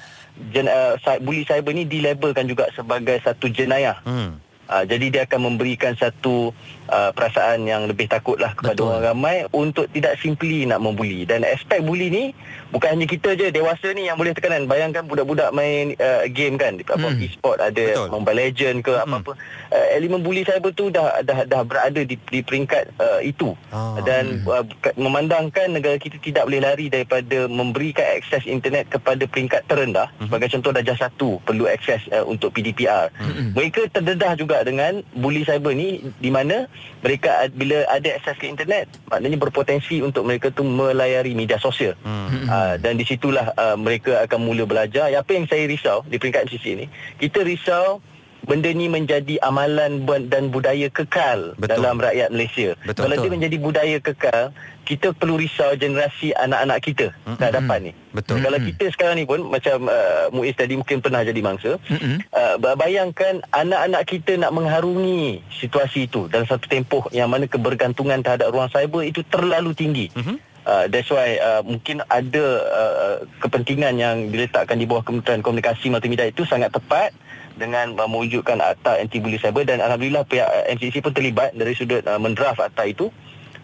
jen, 0.52 0.68
uh, 0.68 0.98
bully 1.22 1.44
cyber 1.44 1.72
ni 1.76 1.84
dilabelkan 1.86 2.48
juga 2.48 2.70
sebagai 2.74 3.20
satu 3.22 3.52
jenayah. 3.52 4.00
Hmm. 4.04 4.40
Uh, 4.72 4.84
jadi 4.88 5.06
dia 5.12 5.22
akan 5.28 5.52
memberikan 5.52 5.92
satu 6.00 6.56
uh, 6.92 7.10
perasaan 7.10 7.64
yang 7.64 7.88
lebih 7.88 8.06
takutlah 8.06 8.52
kepada 8.52 8.76
Betul. 8.76 8.88
orang 8.92 9.04
ramai 9.08 9.36
untuk 9.50 9.88
tidak 9.90 10.20
simply 10.20 10.64
nak 10.64 10.78
membuli. 10.78 11.24
Dan 11.24 11.42
aspek 11.42 11.80
buli 11.80 12.12
ni 12.12 12.24
bukan 12.70 12.94
hanya 12.94 13.08
kita 13.08 13.34
je 13.34 13.48
dewasa 13.50 13.90
ni 13.92 14.06
yang 14.06 14.16
boleh 14.16 14.36
tekanan. 14.36 14.68
Bayangkan 14.68 15.08
budak-budak 15.08 15.50
main 15.52 15.96
uh, 15.96 16.28
game 16.28 16.56
kan 16.56 16.76
di 16.76 16.84
platform 16.84 17.16
Hmm. 17.16 17.24
e-sport 17.24 17.58
ada 17.58 17.82
Betul. 17.82 18.08
Mobile 18.12 18.38
Legend 18.38 18.78
ke 18.82 18.92
Hmm. 18.92 19.04
apa-apa. 19.08 19.32
Uh, 19.68 19.88
elemen 19.92 20.20
bully 20.20 20.44
cyber 20.44 20.72
tu 20.72 20.88
dah 20.88 21.20
dah 21.22 21.44
dah 21.44 21.62
berada 21.64 22.04
di 22.04 22.20
di 22.22 22.40
peringkat 22.40 22.92
uh, 22.98 23.20
itu. 23.22 23.56
Ah. 23.72 23.96
Dan 24.04 24.44
uh, 24.44 24.62
ka- 24.80 24.96
memandangkan 24.96 25.72
negara 25.72 25.96
kita 25.96 26.20
tidak 26.20 26.44
boleh 26.44 26.60
lari 26.60 26.88
daripada 26.88 27.48
memberikan 27.48 28.04
akses 28.16 28.44
internet 28.44 28.88
kepada 28.90 29.24
peringkat 29.24 29.64
terendah. 29.66 30.12
Hmm. 30.18 30.28
Sebagai 30.28 30.52
contoh 30.52 30.72
darjah 30.72 30.98
satu 30.98 31.40
perlu 31.42 31.66
akses 31.66 32.04
uh, 32.12 32.24
untuk 32.24 32.52
PDPR. 32.52 33.12
Hmm. 33.16 33.52
Mereka 33.54 33.92
terdedah 33.92 34.36
juga 34.36 34.60
dengan 34.62 35.00
bully 35.14 35.42
cyber 35.42 35.72
ni 35.72 36.04
di 36.18 36.28
mana 36.28 36.68
mereka 37.02 37.50
bila 37.54 37.84
ada 37.90 38.10
akses 38.14 38.38
ke 38.38 38.46
internet 38.46 38.86
maknanya 39.10 39.38
berpotensi 39.42 40.00
untuk 40.06 40.24
mereka 40.28 40.54
tu 40.54 40.62
melayari 40.62 41.34
media 41.34 41.58
sosial. 41.58 41.98
Hmm. 42.06 42.46
Uh, 42.46 42.76
dan 42.78 42.96
di 42.96 43.06
situlah 43.08 43.52
uh, 43.58 43.76
mereka 43.76 44.22
akan 44.24 44.40
mula 44.46 44.64
belajar. 44.70 45.10
Apa 45.12 45.34
yang 45.34 45.50
saya 45.50 45.66
risau 45.66 46.06
di 46.06 46.22
peringkat 46.22 46.48
MCC 46.48 46.66
ni, 46.78 46.86
kita 47.18 47.42
risau 47.42 48.00
benda 48.46 48.70
ni 48.74 48.90
menjadi 48.90 49.38
amalan 49.46 50.02
dan 50.28 50.50
budaya 50.50 50.90
kekal 50.90 51.54
Betul. 51.58 51.78
dalam 51.78 52.02
rakyat 52.02 52.30
Malaysia. 52.34 52.74
Betul. 52.82 53.08
Kalau 53.08 53.16
Betul. 53.18 53.24
dia 53.24 53.32
menjadi 53.38 53.58
budaya 53.62 53.98
kekal, 54.02 54.44
kita 54.82 55.14
perlu 55.14 55.38
risau 55.38 55.72
generasi 55.78 56.34
anak-anak 56.34 56.80
kita 56.82 57.08
Mm-mm. 57.24 57.38
ke 57.38 57.44
hadapan 57.48 57.80
ni. 57.80 57.92
Betul. 58.12 58.42
Kalau 58.42 58.58
Mm-mm. 58.58 58.70
kita 58.74 58.86
sekarang 58.92 59.16
ni 59.22 59.26
pun 59.30 59.46
macam 59.46 59.88
uh, 59.88 60.28
Muiz 60.34 60.58
tadi 60.58 60.74
mungkin 60.76 61.00
pernah 61.00 61.22
jadi 61.22 61.40
mangsa, 61.40 61.78
Mm-mm. 61.86 62.18
uh, 62.34 62.56
bayangkan 62.76 63.46
anak-anak 63.54 64.04
kita 64.10 64.36
nak 64.42 64.52
mengharungi 64.52 65.46
situasi 65.62 66.10
itu 66.10 66.26
dalam 66.28 66.50
satu 66.50 66.66
tempoh 66.66 67.08
yang 67.14 67.30
mana 67.30 67.46
kebergantungan 67.46 68.26
terhadap 68.26 68.50
ruang 68.50 68.68
cyber 68.74 69.06
itu 69.06 69.22
terlalu 69.30 69.72
tinggi. 69.78 70.10
Mhm. 70.18 70.36
Uh, 70.62 70.86
that's 70.94 71.10
why 71.10 71.42
uh, 71.42 71.66
mungkin 71.66 72.06
ada 72.06 72.46
uh, 72.70 73.16
kepentingan 73.42 73.98
yang 73.98 74.30
diletakkan 74.30 74.78
di 74.78 74.86
bawah 74.86 75.02
Kementerian 75.02 75.42
Komunikasi 75.42 75.90
Multimedia 75.90 76.30
itu 76.30 76.46
sangat 76.46 76.70
tepat 76.70 77.18
dengan 77.62 77.94
uh, 77.96 78.10
mewujudkan 78.10 78.58
akta 78.58 78.98
anti 78.98 79.22
bully 79.22 79.38
cyber 79.38 79.62
dan 79.62 79.78
alhamdulillah 79.78 80.26
pihak 80.26 80.50
MCC 80.74 81.06
pun 81.06 81.14
terlibat 81.14 81.54
dari 81.54 81.78
sudut 81.78 82.02
uh, 82.10 82.18
mendraft 82.18 82.58
akta 82.58 82.90
itu 82.90 83.14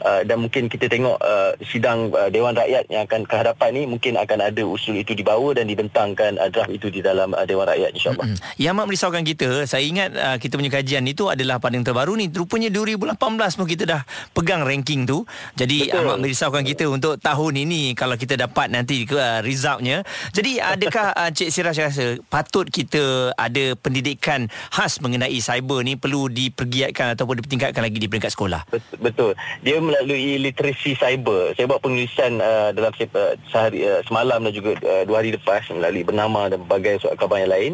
Uh, 0.01 0.22
dan 0.24 0.38
mungkin 0.42 0.70
kita 0.70 0.86
tengok 0.86 1.18
uh, 1.18 1.58
sidang 1.66 2.13
uh, 2.13 2.30
Dewan 2.30 2.54
Rakyat 2.54 2.86
yang 2.89 3.10
akan 3.10 3.25
ke 3.25 3.36
hadapan 3.36 3.70
ni 3.74 3.84
mungkin 3.89 4.13
akan 4.16 4.39
ada 4.46 4.63
usul 4.63 5.01
itu 5.01 5.18
dibawa 5.18 5.58
dan 5.58 5.66
dibentangkan 5.66 6.38
uh, 6.38 6.50
draft 6.54 6.70
itu 6.70 6.94
di 6.94 7.01
dalam 7.01 7.34
uh, 7.34 7.46
Dewan 7.50 7.66
Rakyat 7.66 7.98
insyaAllah. 7.98 8.27
Mm-hmm. 8.30 8.62
Yang 8.62 8.72
amat 8.77 8.86
merisaukan 8.86 9.24
kita, 9.25 9.50
saya 9.66 9.84
ingat 9.84 10.10
uh, 10.13 10.38
kita 10.38 10.54
punya 10.58 10.72
kajian 10.72 11.06
itu 11.10 11.30
adalah 11.30 11.58
pada 11.58 11.74
yang 11.74 11.86
terbaru 11.86 12.13
ni. 12.13 12.30
Rupanya 12.30 12.70
2018 12.70 13.18
pun 13.58 13.66
kita 13.66 13.84
dah 13.89 14.01
pegang 14.38 14.62
ranking 14.62 15.10
tu. 15.10 15.25
Jadi 15.58 15.89
Betul. 15.89 16.06
amat 16.06 16.18
merisaukan 16.22 16.63
kita 16.63 16.86
untuk 16.89 17.18
tahun 17.18 17.54
ini 17.66 17.98
kalau 17.98 18.13
kita 18.13 18.38
dapat 18.38 18.70
nanti 18.70 19.06
uh, 19.10 19.42
resultnya. 19.42 20.06
Jadi 20.34 20.62
adakah 20.62 21.13
uh, 21.18 21.30
Cik 21.34 21.50
Siraj 21.50 21.77
rasa 21.82 22.22
patut 22.30 22.70
kita 22.70 23.34
ada 23.34 23.74
pendidikan 23.80 24.46
khas 24.70 25.01
mengenai 25.01 25.38
cyber 25.42 25.82
ni 25.82 25.98
perlu 25.98 26.30
dipergiatkan 26.30 27.18
ataupun 27.18 27.42
dipertingkatkan 27.42 27.82
lagi 27.82 27.98
di 27.98 28.08
peringkat 28.10 28.34
sekolah? 28.34 28.62
Betul. 29.01 29.34
Dia 29.66 29.80
melalui 29.88 30.36
literasi 30.44 31.00
cyber. 31.00 31.56
Saya 31.56 31.65
buat 31.72 31.79
penulisan 31.79 32.44
uh, 32.44 32.75
dalam 32.75 32.91
uh, 32.91 33.34
sehari 33.48 33.88
uh, 33.88 34.03
semalam 34.03 34.44
dan 34.44 34.51
juga 34.51 34.75
uh, 34.84 35.03
dua 35.08 35.24
hari 35.24 35.32
lepas 35.32 35.63
melalui 35.72 36.03
bernama 36.03 36.51
dan 36.51 36.60
berbagai 36.67 37.01
surat 37.01 37.15
khabar 37.15 37.39
yang 37.39 37.51
lain. 37.56 37.72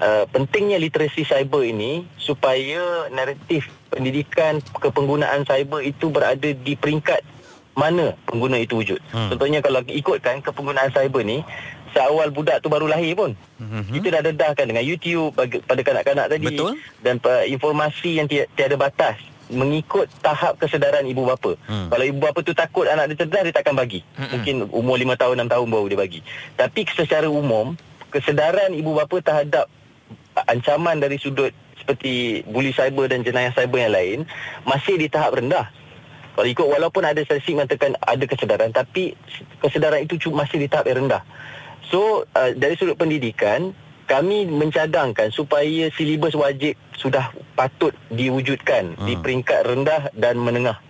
Uh, 0.00 0.24
pentingnya 0.32 0.80
literasi 0.80 1.28
cyber 1.28 1.62
ini 1.62 2.08
supaya 2.16 3.12
naratif 3.12 3.68
pendidikan 3.92 4.64
kepenggunaan 4.80 5.44
cyber 5.44 5.84
itu 5.84 6.08
berada 6.08 6.48
di 6.48 6.72
peringkat 6.74 7.20
mana 7.76 8.16
pengguna 8.24 8.58
itu 8.58 8.80
wujud. 8.80 9.00
Hmm. 9.12 9.30
Contohnya 9.30 9.60
kalau 9.60 9.84
ikutkan 9.86 10.42
kepenggunaan 10.42 10.90
cyber 10.90 11.22
ni 11.22 11.44
seawal 11.94 12.30
budak 12.30 12.62
tu 12.62 12.70
baru 12.70 12.86
lahir 12.86 13.18
pun. 13.18 13.34
Mm-hmm. 13.58 13.92
Kita 13.98 14.06
dah 14.14 14.22
dedahkan 14.30 14.64
dengan 14.66 14.84
YouTube 14.86 15.34
bagi, 15.34 15.58
pada 15.62 15.82
kanak-kanak 15.82 16.26
tadi 16.30 16.46
Betul. 16.54 16.78
dan 17.02 17.18
uh, 17.26 17.44
informasi 17.46 18.22
yang 18.22 18.26
tiada 18.30 18.78
batas 18.78 19.18
mengikut 19.50 20.06
tahap 20.22 20.56
kesedaran 20.56 21.04
ibu 21.06 21.26
bapa. 21.26 21.58
Hmm. 21.66 21.90
Kalau 21.90 22.04
ibu 22.06 22.18
bapa 22.22 22.38
tu 22.40 22.54
takut 22.54 22.86
anak 22.86 23.12
dia 23.12 23.26
cerdas 23.26 23.42
dia 23.46 23.54
takkan 23.54 23.74
bagi. 23.74 24.00
Hmm. 24.14 24.38
Mungkin 24.38 24.54
umur 24.70 24.96
5 24.96 25.20
tahun 25.20 25.34
6 25.46 25.52
tahun 25.52 25.66
baru 25.68 25.86
dia 25.90 25.98
bagi. 25.98 26.20
Tapi 26.54 26.80
secara 26.90 27.26
umum 27.26 27.74
kesedaran 28.10 28.72
ibu 28.74 28.94
bapa 28.94 29.18
terhadap 29.22 29.66
ancaman 30.46 31.02
dari 31.02 31.18
sudut 31.18 31.50
seperti 31.78 32.46
bully 32.46 32.70
cyber 32.70 33.10
dan 33.10 33.26
jenayah 33.26 33.50
cyber 33.50 33.82
yang 33.82 33.94
lain 33.94 34.18
masih 34.62 34.94
di 34.96 35.10
tahap 35.10 35.36
rendah. 35.36 35.66
Kalau 36.38 36.46
ikut 36.46 36.66
walaupun 36.70 37.02
ada 37.02 37.20
statistik 37.26 37.58
mengatakan 37.58 37.98
ada 38.00 38.24
kesedaran 38.24 38.70
tapi 38.70 39.18
kesedaran 39.58 40.06
itu 40.06 40.30
masih 40.30 40.62
di 40.62 40.68
tahap 40.70 40.86
yang 40.86 41.06
rendah. 41.06 41.26
So 41.90 42.24
uh, 42.38 42.54
dari 42.54 42.78
sudut 42.78 42.94
pendidikan 42.94 43.74
kami 44.10 44.50
mencadangkan 44.50 45.30
supaya 45.30 45.86
silibus 45.94 46.34
wajib 46.34 46.74
sudah 46.98 47.30
patut 47.54 47.94
diwujudkan 48.10 48.98
hmm. 48.98 49.06
di 49.06 49.14
peringkat 49.14 49.62
rendah 49.70 50.10
dan 50.18 50.34
menengah. 50.42 50.82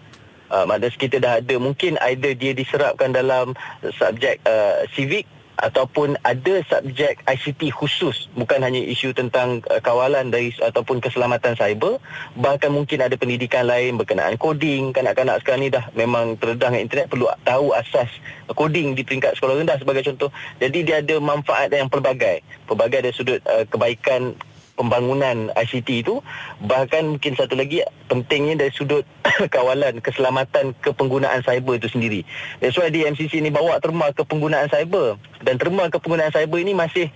Uh, 0.50 0.64
maknanya 0.66 0.96
kita 0.98 1.16
dah 1.22 1.38
ada 1.38 1.54
mungkin 1.60 2.00
either 2.10 2.32
dia 2.34 2.56
diserapkan 2.56 3.12
dalam 3.12 3.52
subjek 3.94 4.40
uh, 4.48 4.82
civic 4.96 5.28
ataupun 5.60 6.16
ada 6.24 6.64
subjek 6.66 7.20
ICT 7.28 7.70
khusus 7.72 8.32
bukan 8.34 8.64
hanya 8.64 8.80
isu 8.80 9.12
tentang 9.12 9.60
uh, 9.68 9.78
kawalan 9.78 10.32
dari 10.32 10.50
ataupun 10.56 10.98
keselamatan 11.04 11.54
cyber 11.54 12.00
bahkan 12.36 12.72
mungkin 12.72 13.04
ada 13.04 13.14
pendidikan 13.20 13.68
lain 13.68 14.00
berkenaan 14.00 14.40
coding. 14.40 14.96
Kanak-kanak 14.96 15.44
sekarang 15.44 15.60
ni 15.64 15.70
dah 15.70 15.84
memang 15.92 16.40
terdedah 16.40 16.72
dengan 16.72 16.82
internet 16.84 17.06
perlu 17.12 17.28
tahu 17.44 17.76
asas 17.76 18.08
coding 18.56 18.96
di 18.96 19.04
peringkat 19.04 19.36
sekolah 19.36 19.60
rendah 19.60 19.76
sebagai 19.76 20.02
contoh. 20.08 20.32
Jadi 20.58 20.78
dia 20.82 21.04
ada 21.04 21.16
manfaat 21.20 21.68
yang 21.70 21.92
pelbagai. 21.92 22.40
Pelbagai 22.64 23.04
dari 23.04 23.14
sudut 23.14 23.40
uh, 23.44 23.68
kebaikan 23.68 24.34
pembangunan 24.80 25.52
ICT 25.52 25.88
itu. 26.00 26.24
Bahkan 26.64 27.16
mungkin 27.16 27.36
satu 27.36 27.52
lagi 27.52 27.84
pentingnya 28.08 28.64
dari 28.64 28.72
sudut 28.72 29.04
kawalan 29.54 30.00
keselamatan 30.00 30.72
kepenggunaan 30.80 31.44
cyber 31.44 31.76
itu 31.76 31.92
sendiri. 31.92 32.20
That's 32.64 32.80
why 32.80 32.88
di 32.88 33.04
MCC 33.04 33.44
ini 33.44 33.52
bawa 33.52 33.76
terma 33.84 34.08
kepenggunaan 34.16 34.72
cyber 34.72 35.20
dan 35.40 35.56
terma 35.56 35.88
kepenggunaan 35.88 36.32
cyber 36.32 36.60
ini 36.60 36.76
masih 36.76 37.08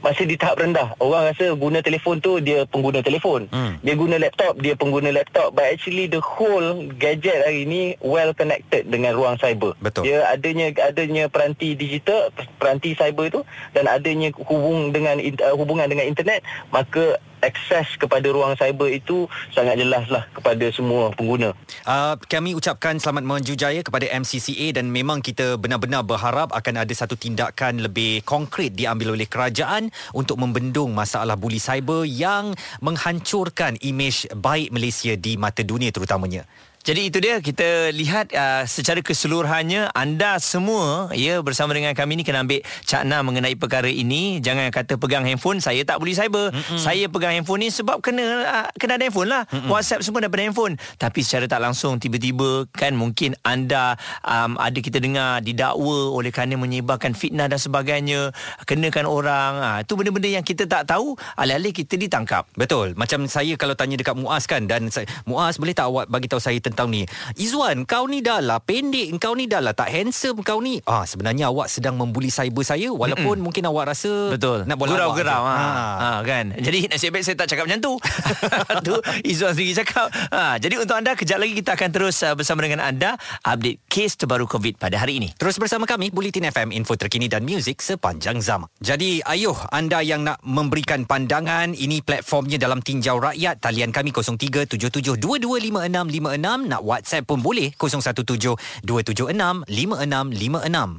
masih 0.00 0.24
di 0.26 0.38
tahap 0.38 0.62
rendah. 0.62 0.94
Orang 1.02 1.26
rasa 1.26 1.54
guna 1.58 1.82
telefon 1.82 2.22
tu 2.22 2.38
dia 2.38 2.64
pengguna 2.66 3.02
telefon. 3.02 3.50
Hmm. 3.50 3.78
Dia 3.82 3.94
guna 3.98 4.16
laptop 4.18 4.58
dia 4.62 4.78
pengguna 4.78 5.10
laptop 5.10 5.54
but 5.54 5.66
actually 5.66 6.06
the 6.06 6.22
whole 6.22 6.86
gadget 6.98 7.42
hari 7.42 7.66
ini 7.66 7.98
well 8.02 8.30
connected 8.32 8.86
dengan 8.86 9.18
ruang 9.18 9.36
cyber. 9.38 9.74
Betul. 9.82 10.06
Dia 10.06 10.30
adanya 10.30 10.70
adanya 10.82 11.26
peranti 11.26 11.74
digital 11.74 12.30
peranti 12.58 12.94
cyber 12.94 13.28
itu 13.28 13.40
dan 13.74 13.90
adanya 13.90 14.30
hubung 14.46 14.94
dengan 14.94 15.18
uh, 15.18 15.54
hubungan 15.58 15.90
dengan 15.90 16.06
internet 16.06 16.46
maka 16.70 17.18
akses 17.42 17.98
kepada 17.98 18.30
ruang 18.30 18.54
cyber 18.54 18.88
itu 18.88 19.26
sangat 19.50 19.76
jelaslah 19.76 20.24
kepada 20.32 20.66
semua 20.70 21.10
pengguna. 21.12 21.52
Uh, 21.84 22.14
kami 22.30 22.54
ucapkan 22.54 22.96
selamat 22.96 23.22
menuju 23.26 23.58
jaya 23.58 23.82
kepada 23.82 24.06
MCCA 24.08 24.78
dan 24.78 24.88
memang 24.88 25.20
kita 25.20 25.58
benar-benar 25.58 26.06
berharap 26.06 26.54
akan 26.54 26.86
ada 26.86 26.94
satu 26.94 27.18
tindakan 27.18 27.82
lebih 27.82 28.22
konkret 28.22 28.72
diambil 28.72 29.18
oleh 29.18 29.26
kerajaan 29.26 29.90
untuk 30.14 30.38
membendung 30.38 30.94
masalah 30.94 31.34
buli 31.34 31.58
cyber 31.58 32.06
yang 32.06 32.54
menghancurkan 32.78 33.76
imej 33.82 34.30
baik 34.32 34.70
Malaysia 34.70 35.12
di 35.18 35.34
mata 35.34 35.66
dunia 35.66 35.90
terutamanya. 35.90 36.46
Jadi 36.82 37.14
itu 37.14 37.18
dia 37.22 37.38
kita 37.38 37.94
lihat 37.94 38.34
uh, 38.34 38.66
secara 38.66 38.98
keseluruhannya 39.06 39.94
anda 39.94 40.42
semua 40.42 41.14
ya 41.14 41.38
bersama 41.38 41.70
dengan 41.78 41.94
kami 41.94 42.18
ni 42.18 42.26
kena 42.26 42.42
ambil 42.42 42.58
cakna 42.82 43.22
mengenai 43.22 43.54
perkara 43.54 43.86
ini. 43.86 44.42
Jangan 44.42 44.66
kata 44.74 44.98
pegang 44.98 45.22
handphone 45.22 45.62
saya 45.62 45.86
tak 45.86 46.02
boleh 46.02 46.10
cyber. 46.10 46.50
Mm-mm. 46.50 46.82
saya 46.82 47.06
pegang 47.06 47.38
handphone 47.38 47.62
ni 47.62 47.70
sebab 47.70 48.02
kena 48.02 48.26
uh, 48.42 48.66
kena 48.74 48.98
ada 48.98 49.06
handphone 49.06 49.30
lah. 49.30 49.46
Mm-mm. 49.54 49.70
WhatsApp 49.70 50.02
semua 50.02 50.26
daripada 50.26 50.42
handphone. 50.42 50.74
Tapi 50.98 51.22
secara 51.22 51.46
tak 51.46 51.62
langsung 51.62 52.02
tiba-tiba 52.02 52.66
kan 52.74 52.98
mungkin 52.98 53.38
anda 53.46 53.94
um, 54.26 54.58
ada 54.58 54.82
kita 54.82 54.98
dengar 54.98 55.38
didakwa 55.38 56.10
oleh 56.10 56.34
kerana 56.34 56.58
menyebarkan 56.58 57.14
fitnah 57.14 57.46
dan 57.46 57.62
sebagainya 57.62 58.34
kenakan 58.66 59.06
orang. 59.06 59.52
Uh, 59.62 59.78
itu 59.86 59.94
benda-benda 59.94 60.34
yang 60.34 60.42
kita 60.42 60.66
tak 60.66 60.90
tahu 60.90 61.14
alih-alih 61.38 61.70
kita 61.70 61.94
ditangkap. 61.94 62.50
Betul. 62.58 62.98
Macam 62.98 63.30
saya 63.30 63.54
kalau 63.54 63.78
tanya 63.78 63.94
dekat 63.94 64.18
Muaz 64.18 64.50
kan 64.50 64.66
dan 64.66 64.90
saya, 64.90 65.06
Muaz 65.30 65.62
boleh 65.62 65.78
tak 65.78 65.86
awak 65.86 66.10
bagi 66.10 66.26
tahu 66.26 66.42
saya 66.42 66.58
tentang 66.72 66.88
ni. 66.88 67.04
Izwan, 67.36 67.84
kau 67.84 68.08
ni 68.08 68.24
dah 68.24 68.40
lah 68.40 68.58
pendek, 68.58 69.12
kau 69.20 69.36
ni 69.36 69.46
dah 69.46 69.60
lah 69.60 69.76
tak 69.76 69.92
handsome 69.92 70.40
kau 70.40 70.58
ni. 70.58 70.80
Ah 70.88 71.04
sebenarnya 71.04 71.52
awak 71.52 71.68
sedang 71.68 72.00
membuli 72.00 72.32
cyber 72.32 72.64
saya 72.64 72.88
walaupun 72.90 73.38
Mm-mm. 73.38 73.44
mungkin 73.44 73.68
awak 73.68 73.94
rasa 73.94 74.32
betul 74.32 74.64
nak 74.64 74.76
bola 74.80 75.12
gurau 75.12 75.42
ha. 75.44 75.56
ha 76.00 76.10
kan. 76.24 76.56
Jadi 76.56 76.88
nasib 76.88 77.12
baik 77.12 77.24
saya 77.24 77.36
tak 77.36 77.48
cakap 77.52 77.64
macam 77.68 77.80
tu. 77.80 77.92
tu 78.88 78.94
Izwan 79.28 79.52
sendiri 79.52 79.76
cakap. 79.84 80.08
Ha 80.32 80.56
jadi 80.56 80.80
untuk 80.80 80.96
anda 80.96 81.12
kejap 81.12 81.38
lagi 81.38 81.54
kita 81.58 81.76
akan 81.76 81.90
terus 81.92 82.16
uh, 82.24 82.32
bersama 82.32 82.64
dengan 82.64 82.80
anda 82.82 83.20
update 83.44 83.84
kes 83.86 84.18
terbaru 84.18 84.48
COVID 84.48 84.80
pada 84.80 84.96
hari 84.96 85.20
ini. 85.20 85.28
Terus 85.36 85.60
bersama 85.60 85.84
kami 85.84 86.08
Bulletin 86.08 86.48
FM 86.48 86.72
info 86.72 86.96
terkini 86.96 87.28
dan 87.28 87.44
muzik 87.44 87.84
sepanjang 87.84 88.40
zaman. 88.40 88.66
Jadi 88.80 89.20
ayuh 89.22 89.56
anda 89.68 90.00
yang 90.00 90.24
nak 90.24 90.40
memberikan 90.46 91.04
pandangan 91.04 91.74
ini 91.74 92.00
platformnya 92.00 92.56
dalam 92.56 92.80
tinjau 92.80 93.18
rakyat 93.18 93.58
talian 93.58 93.90
kami 93.90 94.14
0377225656 94.14 96.61
nak 96.68 96.82
WhatsApp 96.84 97.26
pun 97.26 97.40
boleh 97.40 97.74
0172765656. 97.78 99.66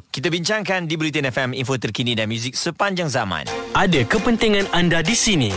Kita 0.09 0.27
bincangkan 0.31 0.87
di 0.87 0.93
Bulletin 0.99 1.27
FM 1.29 1.51
info 1.55 1.75
terkini 1.79 2.15
dan 2.15 2.31
muzik 2.31 2.55
sepanjang 2.55 3.11
zaman. 3.11 3.45
Ada 3.75 4.03
kepentingan 4.07 4.71
anda 4.71 5.03
di 5.03 5.15
sini 5.15 5.53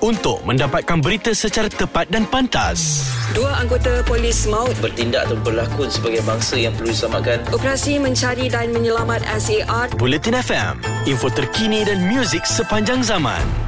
untuk 0.00 0.42
mendapatkan 0.46 0.98
berita 1.02 1.34
secara 1.34 1.66
tepat 1.66 2.10
dan 2.10 2.24
pantas. 2.26 3.10
Dua 3.34 3.50
anggota 3.58 4.00
polis 4.06 4.46
maut 4.48 4.72
bertindak 4.78 5.28
atau 5.28 5.36
berlakon 5.42 5.90
sebagai 5.90 6.22
bangsa 6.24 6.56
yang 6.56 6.72
perlu 6.74 6.90
diselamatkan. 6.94 7.38
Operasi 7.52 8.00
mencari 8.00 8.46
dan 8.48 8.70
menyelamat 8.72 9.26
SAR. 9.36 9.92
Bulletin 9.98 10.38
FM, 10.38 10.74
info 11.04 11.28
terkini 11.28 11.84
dan 11.84 12.08
muzik 12.08 12.46
sepanjang 12.46 13.02
zaman. 13.04 13.67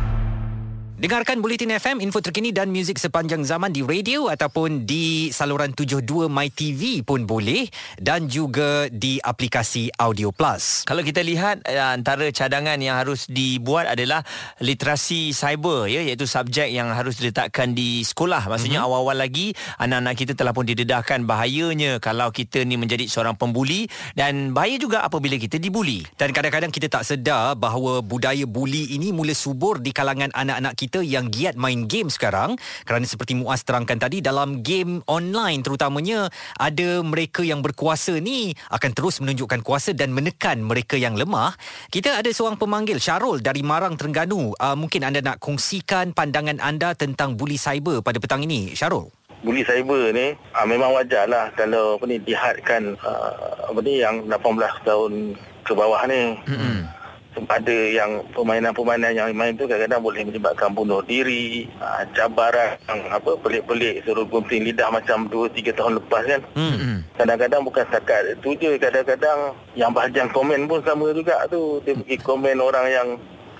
Dengarkan 1.00 1.40
Bulletin 1.40 1.72
FM, 1.80 2.04
info 2.04 2.20
terkini 2.20 2.52
dan 2.52 2.68
muzik 2.68 3.00
sepanjang 3.00 3.40
zaman 3.40 3.72
di 3.72 3.80
radio 3.80 4.28
ataupun 4.28 4.84
di 4.84 5.32
saluran 5.32 5.72
72 5.72 6.28
My 6.28 6.52
TV 6.52 7.00
pun 7.00 7.24
boleh 7.24 7.72
dan 7.96 8.28
juga 8.28 8.84
di 8.92 9.16
aplikasi 9.16 9.88
Audio 9.96 10.28
Plus. 10.28 10.84
Kalau 10.84 11.00
kita 11.00 11.24
lihat 11.24 11.64
eh, 11.64 11.80
antara 11.80 12.28
cadangan 12.28 12.76
yang 12.76 13.00
harus 13.00 13.24
dibuat 13.32 13.88
adalah 13.88 14.20
literasi 14.60 15.32
cyber 15.32 15.88
ya 15.88 16.04
iaitu 16.04 16.28
subjek 16.28 16.68
yang 16.68 16.92
harus 16.92 17.16
diletakkan 17.16 17.72
di 17.72 18.04
sekolah. 18.04 18.52
Maksudnya 18.52 18.84
mm-hmm. 18.84 18.92
awal-awal 18.92 19.24
lagi 19.24 19.56
anak-anak 19.80 20.20
kita 20.20 20.36
telah 20.36 20.52
pun 20.52 20.68
didedahkan 20.68 21.24
bahayanya 21.24 21.96
kalau 21.96 22.28
kita 22.28 22.60
ni 22.68 22.76
menjadi 22.76 23.08
seorang 23.08 23.40
pembuli 23.40 23.88
dan 24.12 24.52
bahaya 24.52 24.76
juga 24.76 25.00
apabila 25.00 25.40
kita 25.40 25.56
dibuli. 25.56 26.04
Dan 26.20 26.36
kadang-kadang 26.36 26.68
kita 26.68 26.92
tak 26.92 27.08
sedar 27.08 27.56
bahawa 27.56 28.04
budaya 28.04 28.44
buli 28.44 28.92
ini 28.92 29.16
mula 29.16 29.32
subur 29.32 29.80
di 29.80 29.96
kalangan 29.96 30.28
anak-anak 30.36 30.76
kita 30.76 30.89
kita 30.90 31.06
yang 31.06 31.30
giat 31.30 31.54
main 31.54 31.86
game 31.86 32.10
sekarang 32.10 32.58
kerana 32.82 33.06
seperti 33.06 33.38
Muaz 33.38 33.62
terangkan 33.62 33.94
tadi 33.94 34.18
dalam 34.18 34.58
game 34.66 35.06
online 35.06 35.62
terutamanya 35.62 36.26
ada 36.58 36.98
mereka 37.06 37.46
yang 37.46 37.62
berkuasa 37.62 38.18
ni 38.18 38.50
akan 38.74 38.90
terus 38.90 39.22
menunjukkan 39.22 39.62
kuasa 39.62 39.94
dan 39.94 40.10
menekan 40.10 40.58
mereka 40.66 40.98
yang 40.98 41.14
lemah. 41.14 41.54
Kita 41.94 42.18
ada 42.18 42.26
seorang 42.26 42.58
pemanggil 42.58 42.98
Syarul 42.98 43.38
dari 43.38 43.62
Marang 43.62 43.94
Terengganu. 43.94 44.50
Uh, 44.58 44.74
mungkin 44.74 45.06
anda 45.06 45.22
nak 45.22 45.38
kongsikan 45.38 46.10
pandangan 46.10 46.58
anda 46.58 46.90
tentang 46.98 47.38
buli 47.38 47.54
cyber 47.54 48.02
pada 48.02 48.18
petang 48.18 48.42
ini. 48.42 48.74
Syarul. 48.74 49.14
Buli 49.46 49.62
cyber 49.62 50.10
ni 50.10 50.34
uh, 50.34 50.66
memang 50.66 50.90
wajarlah 50.90 51.54
kalau 51.54 52.02
apa 52.02 52.04
ni 52.10 52.18
dihadkan 52.18 52.98
uh, 52.98 53.70
apa 53.70 53.78
ni 53.78 54.02
yang 54.02 54.26
18 54.26 54.42
tahun 54.82 55.38
ke 55.62 55.70
bawah 55.70 56.02
ni. 56.10 56.34
Mm-hmm 56.50 56.99
ada 57.48 57.76
yang 57.88 58.26
permainan-permainan 58.34 59.12
yang 59.14 59.28
main 59.32 59.56
tu 59.56 59.64
kadang-kadang 59.64 60.02
boleh 60.02 60.22
menyebabkan 60.26 60.74
bunuh 60.74 61.00
diri, 61.06 61.70
uh, 61.80 62.04
cabaran 62.12 62.76
apa 62.90 63.38
pelik-pelik 63.40 64.02
suruh 64.04 64.26
gunting 64.26 64.66
lidah 64.66 64.90
macam 64.92 65.30
2 65.30 65.48
3 65.54 65.72
tahun 65.78 65.92
lepas 66.02 66.22
kan. 66.26 66.40
Hmm. 66.58 67.06
Kadang-kadang 67.16 67.62
bukan 67.64 67.84
setakat 67.88 68.22
itu 68.36 68.56
je, 68.58 68.70
kadang-kadang 68.76 69.54
yang 69.78 69.94
bahagian 69.94 70.28
komen 70.34 70.66
pun 70.66 70.82
sama 70.84 71.14
juga 71.16 71.46
tu. 71.48 71.80
Dia 71.86 71.96
pergi 71.96 72.16
komen 72.20 72.58
orang 72.60 72.86
yang 72.90 73.08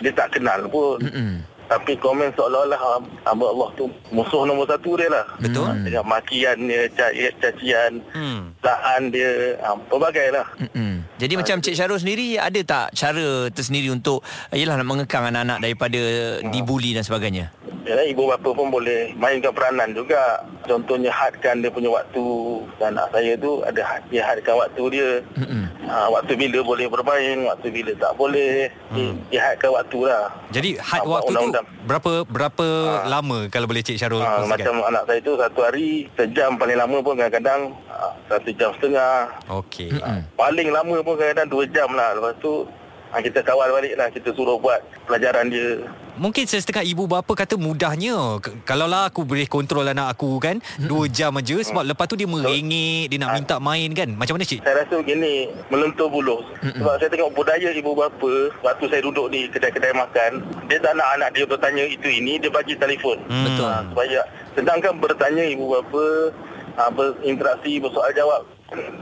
dia 0.01 0.13
tak 0.17 0.37
kenal 0.37 0.65
pun. 0.69 1.01
Hmm. 1.05 1.45
Tapi 1.71 1.95
komen 2.03 2.35
seolah-olah 2.35 2.99
hamba 3.31 3.47
Allah 3.47 3.71
tu 3.79 3.87
musuh 4.11 4.43
nombor 4.43 4.67
satu 4.67 4.99
dia 4.99 5.07
lah. 5.07 5.23
Betul. 5.39 5.71
Hmm. 5.71 5.87
Dengan 5.87 6.03
makian 6.03 6.67
dia, 6.67 6.91
cacian, 7.39 8.03
hmm. 8.11 8.59
laan 8.59 9.15
dia, 9.15 9.55
ha, 9.63 9.79
pelbagai 9.87 10.35
lah. 10.35 10.47
Hmm. 10.75 11.07
Jadi 11.23 11.39
ha, 11.39 11.39
macam 11.39 11.63
Cik 11.63 11.79
Syarul 11.79 12.03
sendiri 12.03 12.43
ada 12.43 12.59
tak 12.67 12.99
cara 12.99 13.47
tersendiri 13.55 13.87
untuk 13.95 14.27
yalah 14.51 14.83
nak 14.83 14.89
mengekang 14.91 15.31
anak-anak 15.31 15.63
daripada 15.63 16.03
ha. 16.43 16.51
dibuli 16.51 16.91
dan 16.91 17.07
sebagainya? 17.07 17.55
Ya, 17.87 17.97
ibu 18.07 18.29
bapa 18.29 18.51
pun 18.55 18.69
boleh 18.71 19.15
mainkan 19.17 19.51
peranan 19.51 19.95
juga. 19.97 20.43
Contohnya 20.69 21.11
hadkan 21.11 21.59
dia 21.65 21.73
punya 21.73 21.91
waktu. 21.91 22.23
Anak 22.79 23.11
saya 23.11 23.35
tu 23.35 23.65
ada 23.67 23.81
had, 23.83 24.03
dia 24.13 24.23
hadkan 24.23 24.55
waktu 24.59 24.83
dia. 24.95 25.11
Hmm. 25.35 25.67
Ha, 25.91 26.07
waktu 26.13 26.39
bila 26.39 26.63
boleh 26.63 26.87
bermain, 26.87 27.47
waktu 27.47 27.67
bila 27.73 27.91
tak 27.99 28.13
boleh. 28.15 28.71
Hmm. 28.95 29.19
Dia 29.33 29.55
hadkan 29.55 29.71
waktu 29.75 29.99
lah. 30.07 30.31
Jadi 30.55 30.71
had 30.79 31.03
ha, 31.03 31.09
waktu 31.09 31.33
tu 31.35 31.51
berapa 31.87 32.27
berapa 32.27 32.67
ha. 32.67 33.09
lama 33.09 33.49
kalau 33.49 33.67
boleh 33.67 33.83
Cik 33.85 33.99
Syarul 33.99 34.23
ha, 34.23 34.45
Macam 34.45 34.85
anak 34.85 35.05
saya 35.09 35.21
tu 35.25 35.33
satu 35.37 35.61
hari 35.65 36.09
sejam 36.15 36.57
paling 36.61 36.79
lama 36.79 36.97
pun 37.01 37.15
kadang-kadang 37.17 37.75
ha, 37.89 38.13
satu 38.29 38.51
jam 38.55 38.71
setengah. 38.79 39.31
Okey. 39.49 39.91
Ha, 40.01 40.23
paling 40.35 40.69
lama 40.71 40.97
pun 41.01 41.15
kadang-kadang 41.17 41.49
dua 41.51 41.65
jam 41.71 41.89
lah. 41.93 42.15
Lepas 42.19 42.35
tu 42.43 42.69
ha, 43.11 43.21
kita 43.21 43.41
kawal 43.43 43.69
balik 43.73 43.95
lah. 43.99 44.09
Kita 44.13 44.31
suruh 44.35 44.57
buat 44.61 44.81
pelajaran 45.09 45.49
dia 45.51 45.83
mungkin 46.21 46.45
setengah 46.45 46.85
ibu 46.85 47.09
bapa 47.09 47.33
kata 47.33 47.57
mudahnya. 47.57 48.37
Kalau 48.69 48.85
lah 48.85 49.09
aku 49.09 49.25
boleh 49.25 49.49
kontrol 49.49 49.89
anak 49.89 50.13
aku 50.13 50.37
kan 50.37 50.61
dua 50.77 51.09
jam 51.09 51.33
aja 51.41 51.57
sebab 51.65 51.89
lepas 51.89 52.05
tu 52.05 52.21
dia 52.21 52.29
merengek 52.29 53.09
dia 53.09 53.17
nak 53.17 53.41
minta 53.41 53.57
main 53.57 53.89
kan. 53.97 54.13
Macam 54.13 54.37
mana 54.37 54.45
cik? 54.45 54.61
Saya 54.61 54.85
rasa 54.85 55.01
begini 55.01 55.49
melentur 55.73 56.13
buluh. 56.13 56.45
Sebab 56.61 57.01
saya 57.01 57.09
tengok 57.09 57.33
budaya 57.33 57.73
ibu 57.73 57.97
bapa 57.97 58.33
waktu 58.61 58.85
saya 58.93 59.01
duduk 59.01 59.33
di 59.33 59.49
kedai-kedai 59.49 59.97
makan 59.97 60.45
dia 60.69 60.77
tak 60.77 60.93
nak 60.93 61.09
anak 61.17 61.31
dia 61.33 61.45
bertanya 61.49 61.83
itu 61.89 62.09
ini 62.13 62.37
dia 62.37 62.53
bagi 62.53 62.77
telefon. 62.77 63.17
Hmm. 63.33 63.45
betul. 63.49 63.67
Ha, 63.67 63.81
supaya 63.89 64.21
sedangkan 64.53 64.93
bertanya 65.01 65.45
ibu 65.49 65.65
bapa 65.73 66.05
ha, 66.77 66.93
berinteraksi 66.93 67.81
bersoal 67.81 68.13
jawab 68.13 68.45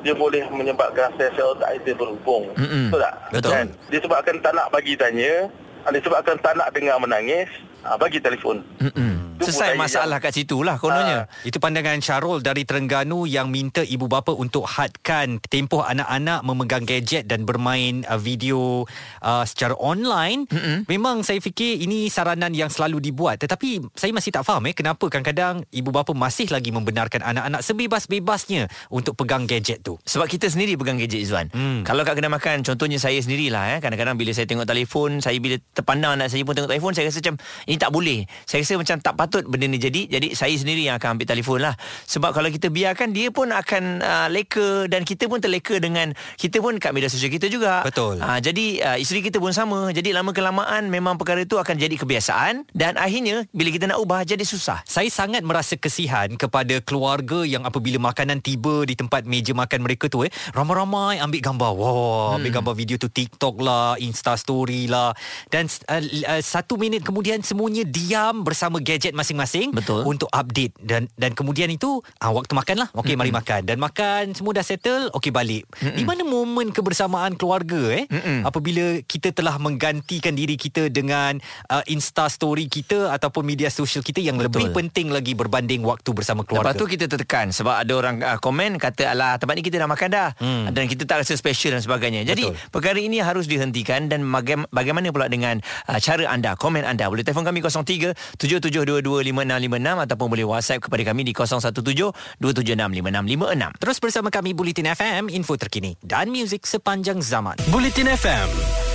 dia 0.00 0.16
boleh 0.16 0.40
menyebabkan 0.48 1.12
sel-sel 1.20 1.52
otak 1.52 1.76
itu 1.76 1.92
berhubung. 1.92 2.48
Mm-mm. 2.56 2.88
betul 2.88 3.04
tak? 3.04 3.14
Betul. 3.34 3.50
Kan? 3.52 3.66
dia 3.92 3.98
sebabkan 4.00 4.34
tak 4.40 4.52
nak 4.56 4.66
bagi 4.72 4.96
tanya 4.96 5.52
disebabkan 5.94 6.36
tak 6.40 6.56
nak 6.58 6.72
dengar 6.74 6.98
menangis, 7.00 7.48
ah, 7.88 7.98
bagi 7.98 8.20
telefon. 8.20 8.60
Mm-mm. 8.78 9.40
Selesai 9.40 9.78
masalah 9.78 10.18
yang... 10.18 10.24
kat 10.28 10.32
situ 10.34 10.60
lah 10.66 10.76
kononnya. 10.76 11.30
Ha, 11.30 11.46
itu 11.46 11.56
pandangan 11.62 12.02
Syarul 12.02 12.42
dari 12.42 12.66
Terengganu 12.66 13.24
yang 13.24 13.48
minta 13.48 13.80
ibu 13.80 14.10
bapa 14.10 14.34
untuk 14.34 14.66
hadkan 14.66 15.38
tempoh 15.46 15.86
anak-anak 15.86 16.42
memegang 16.42 16.84
gadget 16.84 17.30
dan 17.30 17.46
bermain 17.46 18.02
uh, 18.10 18.18
video 18.18 18.84
uh, 19.22 19.44
secara 19.46 19.78
online. 19.78 20.44
Mm-hmm. 20.50 20.76
Memang 20.90 21.22
saya 21.22 21.38
fikir 21.38 21.80
ini 21.80 22.10
saranan 22.10 22.52
yang 22.52 22.68
selalu 22.68 22.98
dibuat. 22.98 23.40
Tetapi 23.40 23.94
saya 23.94 24.10
masih 24.10 24.34
tak 24.34 24.44
faham 24.44 24.66
eh 24.66 24.74
kenapa 24.74 25.06
kadang-kadang 25.06 25.62
ibu 25.70 25.90
bapa 25.94 26.12
masih 26.12 26.50
lagi 26.50 26.74
membenarkan 26.74 27.22
anak-anak 27.22 27.62
sebebas-bebasnya 27.62 28.66
untuk 28.90 29.14
pegang 29.14 29.46
gadget 29.46 29.86
tu. 29.86 29.96
Sebab 30.02 30.26
kita 30.26 30.50
sendiri 30.50 30.74
pegang 30.74 30.98
gadget 30.98 31.22
Izwan. 31.24 31.48
Mm. 31.54 31.86
Kalau 31.86 32.02
kat 32.02 32.18
kedai 32.18 32.28
makan 32.28 32.66
contohnya 32.66 32.98
saya 32.98 33.22
sendirilah 33.22 33.78
eh 33.78 33.80
kadang-kadang 33.80 34.18
bila 34.18 34.34
saya 34.34 34.50
tengok 34.50 34.66
telefon, 34.66 35.22
saya 35.22 35.38
bila 35.38 35.56
terpandang 35.72 36.18
anak 36.18 36.28
saya 36.28 36.42
pun 36.42 36.58
tengok 36.58 36.70
telefon 36.74 36.92
saya 36.92 37.06
rasa 37.06 37.22
macam 37.22 37.36
ini 37.70 37.77
tak 37.78 37.94
boleh. 37.94 38.26
Saya 38.44 38.66
rasa 38.66 38.74
macam 38.76 38.96
tak 38.98 39.14
patut 39.14 39.42
benda 39.46 39.66
ni 39.70 39.78
jadi. 39.78 40.10
Jadi 40.10 40.34
saya 40.34 40.52
sendiri 40.54 40.84
yang 40.90 40.98
akan 40.98 41.16
ambil 41.16 41.26
telefon 41.30 41.58
lah. 41.62 41.74
Sebab 42.10 42.34
kalau 42.34 42.50
kita 42.50 42.68
biarkan 42.68 43.14
dia 43.14 43.30
pun 43.30 43.54
akan 43.54 44.02
uh, 44.02 44.28
leka 44.28 44.90
dan 44.90 45.06
kita 45.06 45.30
pun 45.30 45.38
terleka 45.38 45.78
dengan 45.78 46.12
kita 46.36 46.58
pun 46.58 46.76
kat 46.76 46.90
media 46.92 47.08
sosial 47.08 47.30
kita 47.30 47.46
juga. 47.46 47.86
Betul. 47.86 48.18
Uh, 48.18 48.38
jadi 48.42 48.66
uh, 48.84 48.96
isteri 48.98 49.22
kita 49.24 49.38
pun 49.38 49.54
sama. 49.54 49.94
Jadi 49.94 50.12
lama 50.12 50.34
kelamaan 50.34 50.90
memang 50.90 51.16
perkara 51.16 51.46
itu 51.46 51.56
akan 51.56 51.74
jadi 51.78 51.94
kebiasaan. 51.94 52.68
Dan 52.74 52.98
akhirnya 52.98 53.46
bila 53.54 53.70
kita 53.70 53.86
nak 53.88 54.02
ubah 54.02 54.26
jadi 54.26 54.42
susah. 54.42 54.82
Saya 54.84 55.08
sangat 55.08 55.46
merasa 55.46 55.78
kesihan 55.78 56.28
kepada 56.34 56.82
keluarga 56.82 57.46
yang 57.46 57.62
apabila 57.62 58.02
makanan 58.02 58.42
tiba 58.42 58.82
di 58.82 58.98
tempat 58.98 59.24
meja 59.24 59.54
makan 59.54 59.86
mereka 59.86 60.10
tu 60.10 60.26
eh 60.26 60.32
ramai-ramai 60.52 61.22
ambil 61.22 61.40
gambar. 61.40 61.70
Wah 61.78 61.88
hmm. 61.88 62.36
ambil 62.42 62.52
gambar 62.60 62.74
video 62.74 62.96
tu 62.98 63.06
TikTok 63.12 63.62
lah 63.62 63.94
Insta 64.02 64.34
story 64.34 64.90
lah. 64.90 65.14
Dan 65.52 65.70
uh, 65.88 66.02
uh, 66.02 66.42
satu 66.42 66.80
minit 66.80 67.04
kemudian 67.04 67.40
semuanya 67.58 67.82
diam 67.82 68.46
bersama 68.46 68.78
gadget 68.78 69.18
masing-masing 69.18 69.74
Betul. 69.74 70.06
untuk 70.06 70.30
update 70.30 70.78
dan 70.78 71.10
dan 71.18 71.34
kemudian 71.34 71.66
itu 71.66 71.98
ah 72.22 72.30
waktu 72.30 72.54
makan 72.54 72.86
lah 72.86 72.88
okey 72.94 73.18
mm-hmm. 73.18 73.18
mari 73.18 73.32
makan 73.34 73.60
dan 73.66 73.82
makan 73.82 74.30
semua 74.30 74.54
dah 74.54 74.62
settle 74.62 75.10
okey 75.18 75.34
balik 75.34 75.66
mm-hmm. 75.66 75.98
di 75.98 76.06
mana 76.06 76.22
momen 76.22 76.70
kebersamaan 76.70 77.34
keluarga 77.34 77.98
eh 77.98 78.06
mm-hmm. 78.06 78.46
apabila 78.46 79.02
kita 79.02 79.34
telah 79.34 79.58
menggantikan 79.58 80.38
diri 80.38 80.54
kita 80.54 80.86
dengan 80.86 81.42
uh, 81.66 81.82
insta 81.90 82.30
story 82.30 82.70
kita 82.70 83.10
ataupun 83.10 83.42
media 83.42 83.74
sosial 83.74 84.06
kita 84.06 84.22
yang 84.22 84.38
Betul. 84.38 84.70
lebih 84.70 84.78
penting 84.78 85.10
lagi 85.10 85.34
berbanding 85.34 85.82
waktu 85.82 86.14
bersama 86.14 86.46
keluarga 86.46 86.70
lepas 86.70 86.78
tu 86.78 86.86
kita 86.86 87.10
tertekan 87.10 87.50
sebab 87.50 87.74
ada 87.74 87.92
orang 87.98 88.22
uh, 88.22 88.38
komen 88.38 88.78
kata 88.78 89.18
alah 89.18 89.34
tempat 89.34 89.58
ni 89.58 89.66
kita 89.66 89.82
dah 89.82 89.90
makan 89.90 90.08
dah 90.14 90.30
mm. 90.38 90.78
dan 90.78 90.86
kita 90.86 91.02
tak 91.10 91.26
rasa 91.26 91.34
special 91.34 91.74
dan 91.74 91.82
sebagainya 91.82 92.22
jadi 92.22 92.54
Betul. 92.54 92.70
perkara 92.70 93.02
ini 93.02 93.18
harus 93.18 93.50
dihentikan 93.50 94.06
dan 94.06 94.22
bagaimana 94.70 95.10
pula 95.10 95.26
dengan 95.26 95.58
uh, 95.90 95.98
cara 95.98 96.22
anda 96.30 96.54
komen 96.54 96.86
anda 96.86 97.10
boleh 97.10 97.26
telefon 97.26 97.47
kami 97.48 97.64
03 97.64 98.12
7722 98.36 99.32
5656 99.32 100.04
ataupun 100.04 100.28
boleh 100.28 100.44
WhatsApp 100.44 100.84
kepada 100.84 101.02
kami 101.08 101.24
di 101.24 101.32
0172765656. 101.32 103.80
Terus 103.80 103.98
bersama 103.98 104.28
kami 104.28 104.52
Bulletin 104.52 104.92
FM, 104.92 105.32
info 105.32 105.56
terkini 105.56 105.96
dan 106.04 106.28
muzik 106.28 106.68
sepanjang 106.68 107.24
zaman. 107.24 107.56
Bulletin 107.72 108.12
FM, 108.12 108.48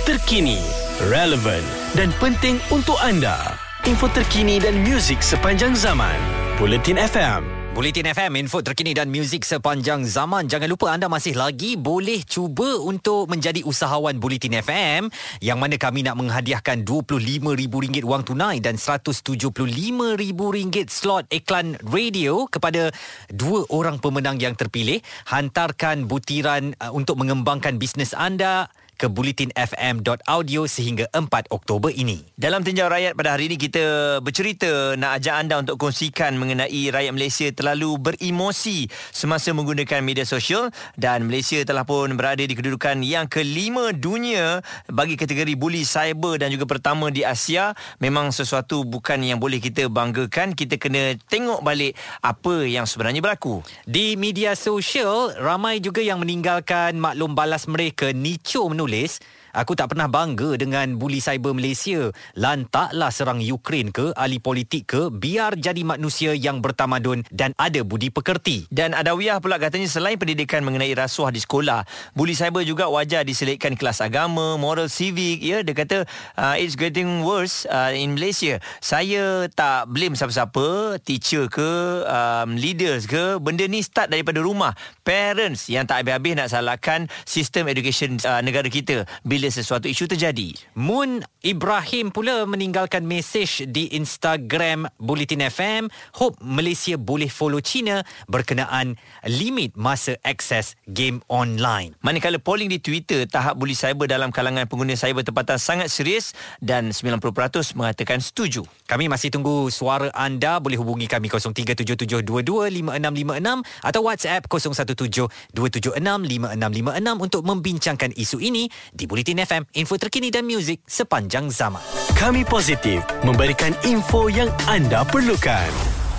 terkini, 0.06 0.62
relevant 1.10 1.66
dan 1.98 2.14
penting 2.22 2.62
untuk 2.70 2.94
anda. 3.02 3.58
Info 3.84 4.08
terkini 4.08 4.56
dan 4.62 4.80
muzik 4.80 5.20
sepanjang 5.20 5.76
zaman. 5.76 6.16
Bulletin 6.56 6.96
FM. 6.96 7.63
Bulletin 7.74 8.06
FM, 8.06 8.38
info 8.38 8.62
terkini 8.62 8.94
dan 8.94 9.10
muzik 9.10 9.42
sepanjang 9.42 10.06
zaman. 10.06 10.46
Jangan 10.46 10.70
lupa 10.70 10.94
anda 10.94 11.10
masih 11.10 11.34
lagi 11.34 11.74
boleh 11.74 12.22
cuba 12.22 12.78
untuk 12.78 13.26
menjadi 13.26 13.66
usahawan 13.66 14.14
Bulletin 14.22 14.62
FM 14.62 15.10
yang 15.42 15.58
mana 15.58 15.74
kami 15.74 16.06
nak 16.06 16.14
menghadiahkan 16.14 16.86
RM25,000 16.86 18.06
wang 18.06 18.22
tunai 18.22 18.62
dan 18.62 18.78
RM175,000 18.78 20.86
slot 20.86 21.26
iklan 21.34 21.74
radio 21.82 22.46
kepada 22.46 22.94
dua 23.34 23.66
orang 23.74 23.98
pemenang 23.98 24.38
yang 24.38 24.54
terpilih. 24.54 25.02
Hantarkan 25.26 26.06
butiran 26.06 26.78
uh, 26.78 26.94
untuk 26.94 27.18
mengembangkan 27.18 27.82
bisnes 27.82 28.14
anda 28.14 28.70
ke 28.94 29.10
bulletinfm.audio 29.10 30.66
sehingga 30.70 31.10
4 31.10 31.50
Oktober 31.50 31.90
ini. 31.90 32.22
Dalam 32.34 32.62
tinjau 32.62 32.86
rakyat 32.88 33.18
pada 33.18 33.34
hari 33.34 33.50
ini 33.50 33.56
kita 33.58 34.18
bercerita 34.22 34.94
nak 34.94 35.20
ajak 35.20 35.34
anda 35.34 35.60
untuk 35.60 35.76
kongsikan 35.78 36.38
mengenai 36.38 36.90
rakyat 36.90 37.12
Malaysia 37.12 37.46
terlalu 37.50 37.98
beremosi 37.98 38.86
semasa 39.10 39.50
menggunakan 39.54 40.00
media 40.02 40.26
sosial 40.26 40.70
dan 40.94 41.26
Malaysia 41.26 41.60
telah 41.62 41.82
pun 41.82 42.14
berada 42.14 42.42
di 42.42 42.54
kedudukan 42.54 43.02
yang 43.02 43.26
kelima 43.26 43.90
dunia 43.92 44.62
bagi 44.88 45.18
kategori 45.18 45.54
buli 45.58 45.82
cyber 45.82 46.38
dan 46.40 46.50
juga 46.54 46.66
pertama 46.66 47.10
di 47.10 47.22
Asia. 47.26 47.76
Memang 48.00 48.30
sesuatu 48.30 48.82
bukan 48.86 49.20
yang 49.22 49.38
boleh 49.38 49.58
kita 49.58 49.90
banggakan. 49.90 50.54
Kita 50.54 50.78
kena 50.78 51.18
tengok 51.28 51.60
balik 51.60 51.98
apa 52.22 52.64
yang 52.64 52.86
sebenarnya 52.86 53.20
berlaku. 53.20 53.60
Di 53.84 54.14
media 54.14 54.54
sosial 54.54 55.34
ramai 55.38 55.78
juga 55.82 56.00
yang 56.00 56.22
meninggalkan 56.22 56.96
maklum 56.96 57.34
balas 57.36 57.66
mereka 57.66 58.10
Nicho 58.14 58.66
menulis 58.84 59.18
Aku 59.54 59.78
tak 59.78 59.94
pernah 59.94 60.10
bangga 60.10 60.58
dengan 60.58 60.98
buli 60.98 61.22
cyber 61.22 61.54
Malaysia. 61.54 62.10
Lantaklah 62.34 63.14
serang 63.14 63.38
Ukraine 63.38 63.94
ke, 63.94 64.10
ahli 64.18 64.42
politik 64.42 64.90
ke, 64.90 65.14
biar 65.14 65.54
jadi 65.54 65.78
manusia 65.86 66.34
yang 66.34 66.58
bertamadun 66.58 67.22
dan 67.30 67.54
ada 67.54 67.86
budi 67.86 68.10
pekerti. 68.10 68.66
Dan 68.66 68.98
Adawiyah 68.98 69.38
pula 69.38 69.62
katanya 69.62 69.86
selain 69.86 70.18
pendidikan 70.18 70.66
mengenai 70.66 70.90
rasuah 70.98 71.30
di 71.30 71.38
sekolah, 71.38 71.86
buli 72.18 72.34
cyber 72.34 72.66
juga 72.66 72.90
wajar 72.90 73.22
diselitkan 73.22 73.78
kelas 73.78 74.02
agama, 74.02 74.58
moral 74.58 74.90
civic. 74.90 75.38
Ya, 75.38 75.62
dia 75.62 75.70
kata 75.70 76.02
uh, 76.34 76.58
it's 76.58 76.74
getting 76.74 77.22
worse 77.22 77.62
uh, 77.70 77.94
in 77.94 78.18
Malaysia. 78.18 78.58
Saya 78.82 79.46
tak 79.54 79.86
blame 79.86 80.18
siapa-siapa, 80.18 80.98
teacher 81.06 81.46
ke, 81.46 82.02
um, 82.10 82.58
leaders 82.58 83.06
ke. 83.06 83.38
Benda 83.38 83.70
ni 83.70 83.86
start 83.86 84.10
daripada 84.10 84.42
rumah. 84.42 84.74
Parents 85.06 85.70
yang 85.70 85.86
tak 85.86 86.02
habis-habis 86.02 86.34
nak 86.34 86.50
salahkan 86.50 87.06
sistem 87.22 87.70
education 87.70 88.18
uh, 88.26 88.42
negara 88.42 88.66
kita 88.66 89.06
bila 89.22 89.43
sesuatu 89.50 89.90
isu 89.90 90.08
terjadi. 90.08 90.54
Moon 90.76 91.24
Ibrahim 91.44 92.08
pula 92.08 92.48
meninggalkan 92.48 93.04
mesej 93.04 93.68
di 93.68 93.92
Instagram 93.92 94.88
Bulletin 94.96 95.44
FM. 95.44 95.92
Hope 96.16 96.40
Malaysia 96.40 96.96
boleh 96.96 97.28
follow 97.28 97.60
China 97.60 98.00
berkenaan 98.30 98.96
limit 99.28 99.76
masa 99.76 100.16
akses 100.24 100.72
game 100.88 101.20
online. 101.28 101.92
Manakala 102.00 102.40
polling 102.40 102.72
di 102.72 102.80
Twitter, 102.80 103.28
tahap 103.28 103.60
buli 103.60 103.76
cyber 103.76 104.08
dalam 104.08 104.32
kalangan 104.32 104.64
pengguna 104.64 104.96
cyber 104.96 105.20
tempatan 105.20 105.60
sangat 105.60 105.92
serius 105.92 106.32
dan 106.62 106.94
90% 106.94 107.74
mengatakan 107.76 108.24
setuju. 108.24 108.64
Kami 108.88 109.10
masih 109.10 109.34
tunggu 109.34 109.66
suara 109.68 110.08
anda. 110.16 110.62
Boleh 110.62 110.78
hubungi 110.78 111.10
kami 111.10 111.26
0377225656 111.28 113.84
atau 113.84 114.00
WhatsApp 114.04 114.46
0172765656 114.46 117.24
untuk 117.24 117.42
membincangkan 117.42 118.12
isu 118.14 118.38
ini 118.40 118.70
di 118.94 119.06
Bulletin 119.08 119.33
FM, 119.38 119.62
info 119.78 119.94
terkini 119.96 120.28
dan 120.34 120.44
muzik 120.44 120.82
sepanjang 120.84 121.48
zaman. 121.50 121.82
Kami 122.18 122.42
positif 122.46 123.00
memberikan 123.22 123.74
info 123.86 124.26
yang 124.30 124.50
anda 124.66 125.06
perlukan. 125.06 125.70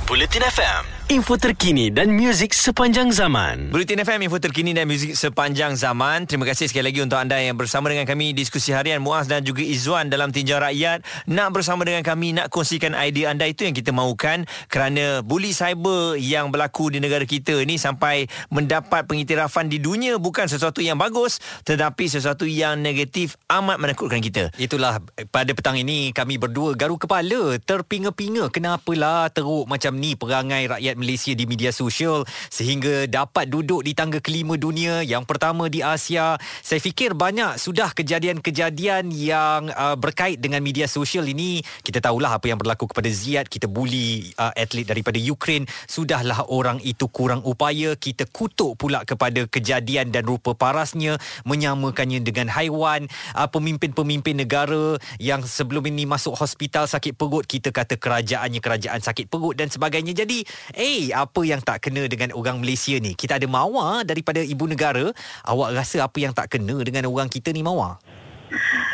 Bulletin 0.05 0.45
FM, 0.45 0.94
info 1.05 1.37
terkini 1.37 1.93
dan 1.93 2.09
muzik 2.09 2.49
sepanjang 2.49 3.13
zaman. 3.13 3.69
Bulletin 3.69 4.01
FM, 4.01 4.25
info 4.25 4.41
terkini 4.41 4.73
dan 4.73 4.89
muzik 4.89 5.13
sepanjang 5.13 5.77
zaman. 5.77 6.25
Terima 6.25 6.49
kasih 6.49 6.65
sekali 6.65 6.89
lagi 6.89 7.05
untuk 7.05 7.21
anda 7.21 7.37
yang 7.37 7.53
bersama 7.53 7.93
dengan 7.93 8.09
kami 8.09 8.33
diskusi 8.33 8.73
harian 8.73 8.97
Muaz 9.05 9.29
dan 9.29 9.45
juga 9.45 9.61
Izzuan 9.61 10.09
dalam 10.09 10.33
Tinjau 10.33 10.57
Rakyat. 10.57 11.05
Nak 11.29 11.49
bersama 11.53 11.85
dengan 11.85 12.01
kami, 12.01 12.33
nak 12.33 12.49
kongsikan 12.49 12.97
idea 12.97 13.29
anda 13.29 13.45
itu 13.45 13.69
yang 13.69 13.77
kita 13.77 13.93
mahukan 13.93 14.49
kerana 14.65 15.21
buli 15.21 15.53
cyber 15.53 16.17
yang 16.17 16.49
berlaku 16.49 16.89
di 16.89 16.97
negara 16.97 17.21
kita 17.21 17.61
ni 17.69 17.77
sampai 17.77 18.25
mendapat 18.49 19.05
pengiktirafan 19.05 19.69
di 19.69 19.77
dunia 19.77 20.17
bukan 20.17 20.49
sesuatu 20.49 20.81
yang 20.81 20.97
bagus 20.97 21.37
tetapi 21.69 22.09
sesuatu 22.09 22.49
yang 22.49 22.81
negatif 22.81 23.37
amat 23.53 23.77
menakutkan 23.77 24.25
kita. 24.25 24.49
Itulah 24.57 24.97
pada 25.29 25.53
petang 25.53 25.77
ini 25.77 26.09
kami 26.17 26.41
berdua 26.41 26.73
garu 26.73 26.97
kepala 26.97 27.61
terpinga-pinga 27.61 28.49
kenapalah 28.49 29.29
teruk 29.29 29.69
macam 29.69 29.93
ni 30.01 30.17
perangai 30.17 30.65
rakyat 30.65 30.94
Malaysia 30.97 31.31
di 31.35 31.45
media 31.45 31.69
sosial 31.69 32.25
sehingga 32.49 33.05
dapat 33.05 33.51
duduk 33.51 33.85
di 33.85 33.91
tangga 33.93 34.19
kelima 34.19 34.57
dunia 34.57 35.05
yang 35.05 35.23
pertama 35.23 35.69
di 35.69 35.83
Asia. 35.85 36.39
Saya 36.63 36.79
fikir 36.81 37.13
banyak 37.13 37.59
sudah 37.61 37.91
kejadian-kejadian 37.93 39.13
yang 39.13 39.69
uh, 39.71 39.93
berkait 39.99 40.41
dengan 40.41 40.63
media 40.63 40.89
sosial 40.89 41.27
ini. 41.29 41.61
Kita 41.83 42.01
tahulah 42.01 42.39
apa 42.39 42.49
yang 42.49 42.59
berlaku 42.59 42.89
kepada 42.89 43.07
Ziyad, 43.11 43.47
kita 43.47 43.67
buli 43.67 44.31
uh, 44.39 44.51
atlet 44.55 44.87
daripada 44.87 45.19
Ukraine. 45.19 45.67
Sudahlah 45.85 46.47
orang 46.49 46.81
itu 46.81 47.07
kurang 47.11 47.45
upaya, 47.45 47.93
kita 47.95 48.25
kutuk 48.29 48.79
pula 48.79 49.03
kepada 49.03 49.45
kejadian 49.45 50.09
dan 50.09 50.25
rupa 50.25 50.57
parasnya 50.57 51.17
menyamakannya 51.45 52.23
dengan 52.23 52.49
haiwan. 52.49 53.07
Uh, 53.35 53.47
pemimpin-pemimpin 53.49 54.37
negara 54.37 54.97
yang 55.21 55.43
sebelum 55.45 55.85
ini 55.87 56.07
masuk 56.09 56.35
hospital 56.37 56.89
sakit 56.89 57.15
perut, 57.15 57.45
kita 57.45 57.69
kata 57.69 57.97
kerajaannya 57.99 58.59
kerajaan 58.59 59.01
sakit 59.01 59.29
perut 59.29 59.57
dan 59.57 59.69
sebagainya. 59.69 60.13
Jadi, 60.15 60.43
eh 60.85 61.09
apa 61.09 61.41
yang 61.41 61.65
tak 61.65 61.89
kena 61.89 62.05
dengan 62.05 62.29
orang 62.37 62.61
Malaysia 62.61 62.93
ni? 63.01 63.17
Kita 63.17 63.41
ada 63.41 63.47
mawar 63.49 64.05
daripada 64.05 64.37
ibu 64.45 64.69
negara. 64.69 65.09
Awak 65.41 65.69
rasa 65.73 66.05
apa 66.05 66.17
yang 66.21 66.29
tak 66.37 66.53
kena 66.53 66.77
dengan 66.85 67.09
orang 67.09 67.25
kita 67.25 67.49
ni 67.49 67.65
mawar? 67.65 67.97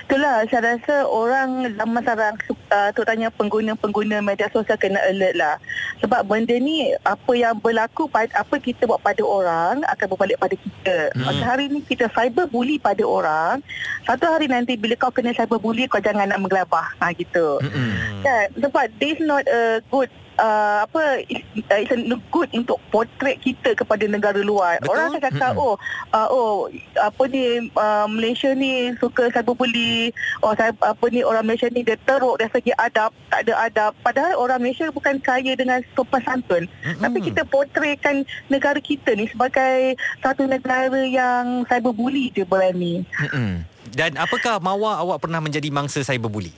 Itulah 0.08 0.48
saya 0.48 0.76
rasa 0.76 1.04
orang 1.08 1.76
zaman 1.76 2.00
sekarang 2.04 2.36
uh, 2.72 2.90
terutamanya 2.96 3.30
pengguna-pengguna 3.36 4.24
media 4.24 4.48
sosial 4.52 4.80
kena 4.80 5.00
alert 5.12 5.36
lah. 5.36 5.56
Sebab 6.00 6.24
benda 6.28 6.56
ni 6.56 6.96
apa 7.04 7.32
yang 7.36 7.60
berlaku 7.60 8.08
apa 8.12 8.56
kita 8.60 8.88
buat 8.88 9.04
pada 9.04 9.24
orang 9.28 9.84
akan 9.84 10.08
berbalik 10.16 10.40
pada 10.40 10.56
kita. 10.56 10.98
Hmm. 11.16 11.28
Masa 11.28 11.44
hari 11.44 11.68
ni 11.68 11.84
kita 11.84 12.08
cyber 12.12 12.48
bully 12.48 12.80
pada 12.80 13.04
orang, 13.04 13.60
satu 14.08 14.32
hari 14.32 14.48
nanti 14.48 14.80
bila 14.80 14.96
kau 14.96 15.12
kena 15.12 15.36
cyber 15.36 15.60
bully 15.60 15.88
kau 15.92 16.00
jangan 16.00 16.32
nak 16.32 16.40
menggelabah. 16.40 16.88
Ha 17.04 17.12
gitu. 17.16 17.60
Hmm. 17.60 18.24
Kan? 18.24 18.46
Sebab 18.56 18.88
this 19.00 19.20
not 19.20 19.44
a 19.48 19.84
good 19.92 20.12
Uh, 20.42 20.90
apa 20.90 21.22
uh, 21.22 21.78
it's 21.78 21.94
a 21.94 22.02
good 22.34 22.50
untuk 22.58 22.82
portrait 22.90 23.38
kita 23.46 23.78
kepada 23.78 24.10
negara 24.10 24.42
luar. 24.42 24.82
Betul? 24.82 24.90
Orang 24.90 25.06
akan 25.14 25.22
cakap 25.22 25.54
mm-hmm. 25.54 25.66
oh 25.70 25.76
uh, 26.18 26.28
oh 26.34 26.66
apa 26.98 27.24
ni 27.30 27.70
uh, 27.78 28.10
Malaysia 28.10 28.50
ni 28.58 28.90
suka 28.98 29.30
cyberbully. 29.30 30.10
Oh 30.42 30.58
saya 30.58 30.74
apa 30.82 31.06
ni 31.14 31.22
orang 31.22 31.46
Malaysia 31.46 31.70
ni 31.70 31.86
dia 31.86 31.94
teruk 32.10 32.42
dari 32.42 32.50
segi 32.58 32.74
adab, 32.74 33.14
tak 33.30 33.46
ada 33.46 33.54
adab. 33.70 33.92
Padahal 34.02 34.34
orang 34.42 34.66
Malaysia 34.66 34.90
bukan 34.90 35.22
kaya 35.22 35.54
dengan 35.54 35.86
sopan 35.94 36.26
santun. 36.26 36.66
Mm-hmm. 36.66 37.02
Tapi 37.06 37.18
kita 37.22 37.42
portraykan 37.46 38.26
negara 38.50 38.82
kita 38.82 39.14
ni 39.14 39.30
sebagai 39.30 39.94
satu 40.26 40.50
negara 40.50 41.06
yang 41.06 41.70
cyberbully 41.70 42.34
je 42.34 42.50
berani. 42.50 43.06
Mm-hmm. 43.14 43.54
Dan 43.94 44.18
apakah 44.18 44.58
mawa 44.58 44.98
awak 45.06 45.22
pernah 45.22 45.38
menjadi 45.38 45.70
mangsa 45.70 46.02
cyberbully? 46.02 46.50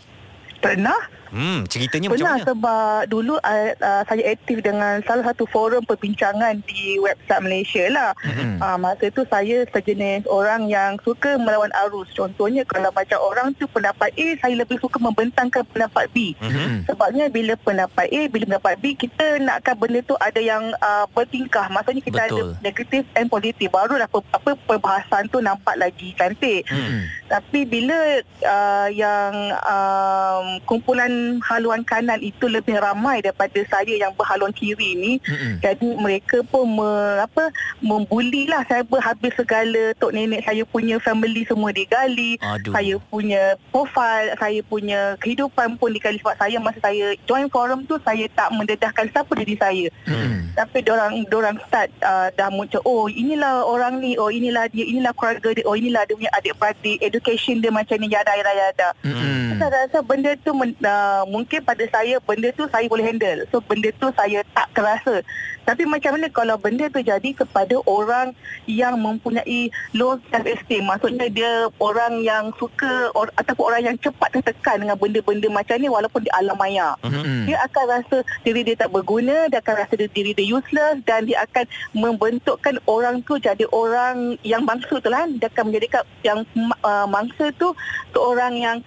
Pernah. 0.63 1.19
Hmm, 1.33 1.65
ceritanya 1.65 2.13
Pernah 2.13 2.21
macam 2.21 2.37
mana? 2.37 2.45
sebab 2.45 2.97
dulu 3.09 3.35
uh, 3.41 3.69
uh, 3.73 4.03
saya 4.05 4.23
aktif 4.29 4.61
dengan 4.61 5.01
salah 5.01 5.33
satu 5.33 5.49
forum 5.49 5.81
perbincangan 5.81 6.61
di 6.69 7.01
website 7.01 7.41
Malaysia 7.41 7.83
lah. 7.89 8.13
Mm-hmm. 8.21 8.61
Uh, 8.61 8.77
masa 8.77 9.09
tu 9.09 9.25
saya 9.25 9.65
sejenis 9.73 10.29
orang 10.29 10.69
yang 10.69 11.01
suka 11.01 11.41
melawan 11.41 11.73
arus. 11.89 12.05
Contohnya 12.13 12.61
kalau 12.69 12.93
macam 12.93 13.17
orang 13.17 13.49
tu 13.57 13.65
pendapat 13.65 14.13
A, 14.13 14.27
saya 14.45 14.53
lebih 14.53 14.77
suka 14.77 15.01
membentangkan 15.01 15.65
pendapat 15.73 16.05
B. 16.13 16.37
Mm-hmm. 16.37 16.85
Sebabnya 16.85 17.25
bila 17.33 17.57
pendapat 17.57 18.05
A, 18.13 18.21
bila 18.29 18.43
pendapat 18.53 18.73
B, 18.77 18.93
kita 18.93 19.41
nakkan 19.41 19.73
benda 19.73 20.05
tu 20.05 20.13
ada 20.21 20.37
yang 20.37 20.69
uh, 20.85 21.09
bertingkah. 21.17 21.65
Maksudnya 21.73 22.03
kita 22.05 22.21
Betul. 22.29 22.53
ada 22.53 22.61
negatif 22.61 23.03
and 23.17 23.27
positif. 23.33 23.73
Barulah 23.73 24.05
apa, 24.05 24.21
apa 24.29 24.53
perbahasan 24.69 25.33
tu 25.33 25.41
nampak 25.41 25.81
lagi 25.81 26.13
cantik. 26.13 26.61
Mm-hmm. 26.69 27.01
Tapi 27.33 27.59
bila 27.65 27.97
uh, 28.45 28.89
yang 28.93 29.33
um, 29.65 30.61
kumpulan 30.69 31.09
haluan 31.43 31.81
kanan 31.85 32.19
itu 32.19 32.45
lebih 32.47 32.79
ramai 32.79 33.21
daripada 33.23 33.59
saya 33.69 33.93
yang 33.93 34.13
berhaluan 34.15 34.53
kiri 34.55 34.95
ni. 34.97 35.13
Mm-hmm. 35.23 35.53
Jadi 35.61 35.87
mereka 35.99 36.37
pun 36.47 36.79
me, 36.79 36.91
apa 37.21 37.49
membulilah 37.83 38.63
saya 38.65 38.83
berhabis 38.87 39.33
segala 39.37 39.93
tok 39.99 40.15
nenek 40.15 40.43
saya 40.45 40.63
punya 40.67 40.97
family 41.01 41.43
semua 41.45 41.69
digali. 41.75 42.37
Aduh. 42.41 42.73
Saya 42.73 42.95
punya 43.11 43.55
profile, 43.69 44.33
saya 44.39 44.59
punya 44.65 45.15
kehidupan 45.21 45.77
pun 45.77 45.93
digali 45.93 46.17
sebab 46.19 46.35
saya 46.39 46.57
masa 46.57 46.79
saya 46.83 47.13
join 47.29 47.47
forum 47.49 47.85
tu 47.85 47.99
saya 48.01 48.25
tak 48.33 48.49
mendedahkan 48.55 49.07
siapa 49.11 49.31
diri 49.37 49.55
saya. 49.59 49.87
Mm-hmm. 50.09 50.57
Tapi 50.57 50.77
orang 50.89 51.13
orang 51.33 51.57
start 51.67 51.89
uh, 52.01 52.27
dah 52.33 52.49
muncul 52.53 52.81
oh 52.85 53.05
inilah 53.09 53.65
orang 53.65 53.99
ni, 53.99 54.17
oh 54.17 54.29
inilah 54.29 54.69
dia, 54.69 54.85
inilah 54.85 55.13
keluarga 55.15 55.49
dia, 55.53 55.65
oh 55.67 55.75
inilah 55.77 56.03
dia 56.07 56.15
punya 56.17 56.31
adik-beradik, 56.37 56.97
education 57.01 57.59
dia 57.61 57.71
macam 57.73 57.97
ni 57.99 58.09
yada 58.09 58.33
yada 58.33 58.53
yada. 58.53 58.89
Mm-hmm. 59.05 59.59
Saya 59.59 59.69
rasa 59.85 59.99
benda 60.05 60.31
tu 60.41 60.51
men, 60.55 60.71
uh, 60.81 61.12
Uh, 61.13 61.25
mungkin 61.29 61.61
pada 61.61 61.85
saya 61.93 62.17
benda 62.25 62.49
tu 62.57 62.65
saya 62.73 62.89
boleh 62.89 63.05
handle. 63.05 63.45
So 63.53 63.61
benda 63.61 63.93
tu 64.01 64.09
saya 64.17 64.41
tak 64.57 64.67
terasa. 64.73 65.21
Tapi 65.63 65.87
macam 65.87 66.19
mana 66.19 66.27
kalau 66.27 66.55
benda 66.59 66.89
tu 66.91 66.99
jadi 66.99 67.29
kepada 67.31 67.79
orang 67.87 68.35
yang 68.67 68.99
mempunyai 68.99 69.71
low 69.95 70.17
self 70.33 70.43
esteem. 70.43 70.83
Maksudnya 70.89 71.29
dia 71.29 71.51
orang 71.79 72.19
yang 72.19 72.51
suka 72.59 73.13
or, 73.15 73.31
ataupun 73.39 73.63
orang 73.71 73.83
yang 73.93 73.97
cepat 74.01 74.33
tertekan 74.33 74.83
dengan 74.83 74.97
benda-benda 74.99 75.47
macam 75.47 75.75
ni 75.79 75.87
walaupun 75.87 76.25
di 76.25 76.31
alam 76.35 76.57
maya. 76.57 76.97
Mm-hmm. 77.05 77.47
Dia 77.47 77.57
akan 77.69 77.83
rasa 77.87 78.17
diri 78.43 78.61
dia 78.67 78.75
tak 78.75 78.91
berguna, 78.91 79.47
dia 79.47 79.63
akan 79.63 79.75
rasa 79.87 79.93
diri 79.95 80.35
dia 80.35 80.47
useless 80.51 80.99
dan 81.07 81.29
dia 81.29 81.45
akan 81.47 81.63
membentukkan 81.95 82.75
orang 82.89 83.23
tu 83.23 83.39
jadi 83.39 83.63
orang 83.71 84.35
yang 84.43 84.67
bangsa 84.67 84.99
tu 84.99 85.07
lah. 85.07 85.23
Dia 85.29 85.47
akan 85.47 85.71
menjadikan 85.71 86.03
yang 86.27 86.43
uh, 86.83 87.07
mangsa 87.07 87.55
tu 87.55 87.71
tu 88.11 88.19
orang 88.19 88.57
yang 88.59 88.77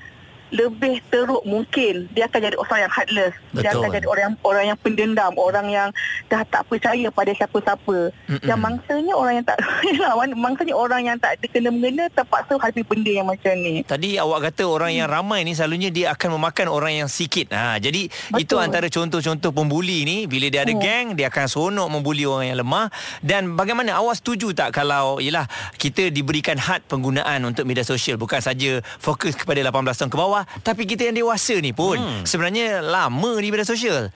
lebih 0.55 1.03
teruk 1.11 1.43
mungkin 1.43 2.07
dia 2.15 2.31
akan 2.31 2.39
jadi 2.39 2.57
orang 2.57 2.79
yang 2.87 2.93
heartless 2.93 3.35
dia 3.51 3.71
Betul. 3.71 3.81
akan 3.83 3.91
jadi 3.99 4.07
orang 4.07 4.23
yang 4.23 4.37
orang 4.47 4.65
yang 4.71 4.79
pendendam 4.79 5.33
orang 5.35 5.67
yang 5.67 5.89
dah 6.31 6.43
tak 6.47 6.63
percaya 6.71 7.09
pada 7.11 7.31
siapa-siapa 7.35 8.15
yang 8.47 8.61
mangsanya 8.61 9.15
orang 9.15 9.43
yang 9.43 9.47
tak 9.47 9.59
yalah, 9.91 10.15
mangsanya 10.35 10.75
orang 10.77 11.03
yang 11.03 11.17
tak 11.19 11.39
ada 11.39 11.47
kena-mengena 11.51 12.07
terpaksa 12.15 12.55
hadapi 12.61 12.87
benda 12.87 13.11
yang 13.11 13.27
macam 13.27 13.53
ni 13.59 13.83
Tadi 13.83 14.19
awak 14.19 14.53
kata 14.53 14.69
orang 14.69 14.93
yang 14.93 15.09
ramai 15.09 15.43
ni 15.43 15.57
selalunya 15.57 15.89
dia 15.89 16.13
akan 16.13 16.37
memakan 16.37 16.67
orang 16.69 16.93
yang 17.05 17.09
sikit. 17.09 17.55
Ha, 17.55 17.79
jadi 17.81 18.11
Betul. 18.11 18.43
itu 18.43 18.55
antara 18.59 18.87
contoh-contoh 18.91 19.51
pembuli 19.55 20.03
ni 20.05 20.27
bila 20.27 20.47
dia 20.51 20.63
ada 20.63 20.75
Hmm. 20.77 20.83
geng 20.83 21.07
dia 21.17 21.33
akan 21.33 21.47
seronok 21.49 21.89
membuli 21.89 22.29
orang 22.29 22.53
yang 22.53 22.59
lemah 22.61 22.93
dan 23.25 23.57
bagaimana 23.57 23.97
awak 23.97 24.21
setuju 24.21 24.53
tak 24.53 24.77
kalau 24.77 25.17
yalah 25.17 25.49
kita 25.81 26.13
diberikan 26.13 26.61
had 26.61 26.85
penggunaan 26.85 27.41
untuk 27.49 27.65
media 27.65 27.81
sosial 27.81 28.21
bukan 28.21 28.45
saja 28.45 28.85
fokus 29.01 29.33
kepada 29.33 29.65
18 29.65 29.73
tahun 29.97 30.11
ke 30.13 30.19
bawah 30.21 30.36
tapi 30.61 30.85
kita 30.85 31.09
yang 31.09 31.17
dewasa 31.17 31.57
ni 31.63 31.73
pun. 31.73 31.97
Hmm. 31.97 32.23
sebenarnya 32.27 32.83
lama 32.85 33.33
di 33.39 33.49
media 33.49 33.65
sosial. 33.65 34.13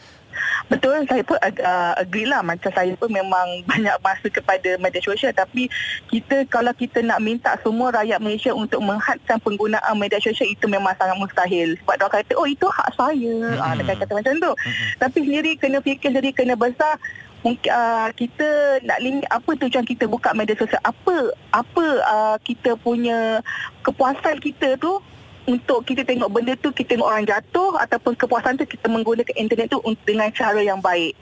Betul, 0.70 1.02
saya 1.10 1.22
pun 1.26 1.34
uh, 1.42 1.92
agree 1.98 2.26
lah. 2.28 2.40
Macam 2.46 2.70
saya 2.70 2.94
pun 2.94 3.10
memang 3.10 3.46
banyak 3.70 3.96
masa 4.00 4.26
kepada 4.30 4.78
media 4.78 5.02
sosial. 5.02 5.34
Tapi 5.34 5.66
kita 6.10 6.46
kalau 6.46 6.70
kita 6.74 7.02
nak 7.02 7.18
minta 7.18 7.54
semua 7.60 7.90
rakyat 7.90 8.22
Malaysia 8.22 8.54
untuk 8.54 8.78
menghadkan 8.82 9.42
penggunaan 9.42 9.94
media 9.98 10.22
sosial 10.22 10.46
itu 10.46 10.70
memang 10.70 10.94
sangat 10.94 11.16
mustahil. 11.18 11.74
Sebab 11.82 11.94
dia 11.98 12.08
kata 12.08 12.32
oh 12.38 12.46
itu 12.46 12.66
hak 12.70 12.90
saya. 12.94 13.34
Ah, 13.58 13.74
dia 13.74 13.84
kata 13.98 14.12
macam 14.14 14.34
tu. 14.38 14.52
Mm-hmm. 14.54 14.88
tapi 15.00 15.18
sendiri 15.26 15.50
kena 15.58 15.78
fikir 15.82 16.08
sendiri 16.14 16.30
kena 16.30 16.54
besar. 16.54 16.96
Mungkin 17.40 17.72
uh, 17.72 18.12
kita 18.12 18.48
nak 18.84 19.00
limit 19.00 19.24
apa 19.32 19.56
tujuan 19.56 19.84
kita 19.88 20.04
buka 20.04 20.36
media 20.36 20.54
sosial. 20.54 20.80
Apa 20.84 21.32
apa 21.50 21.84
uh, 22.04 22.36
kita 22.44 22.76
punya 22.78 23.40
kepuasan 23.80 24.38
kita 24.38 24.76
tu 24.76 25.00
untuk 25.48 25.86
kita 25.86 26.04
tengok 26.04 26.28
benda 26.28 26.52
tu 26.58 26.72
kita 26.74 26.96
tengok 26.96 27.08
orang 27.08 27.26
jatuh 27.28 27.76
ataupun 27.80 28.12
kepuasan 28.16 28.60
tu 28.60 28.66
kita 28.68 28.86
menggunakan 28.90 29.36
internet 29.36 29.72
tu 29.72 29.80
dengan 30.04 30.28
cara 30.32 30.60
yang 30.60 30.80
baik. 30.82 31.16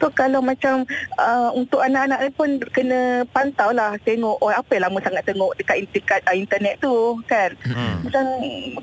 So 0.00 0.08
kalau 0.08 0.40
macam 0.40 0.88
uh, 1.20 1.52
untuk 1.52 1.84
anak-anak 1.84 2.18
ni 2.24 2.30
pun 2.32 2.48
kena 2.72 3.28
pantau 3.36 3.68
lah 3.70 4.00
tengok 4.00 4.40
oh 4.40 4.48
apa 4.48 4.80
yang 4.80 4.88
lama 4.88 4.98
sangat 5.04 5.28
tengok 5.28 5.52
dekat 5.60 5.84
dekat 5.92 6.20
uh, 6.24 6.32
internet 6.32 6.80
tu 6.80 7.20
kan. 7.28 7.52
Hmm. 7.68 8.08
Macam 8.08 8.24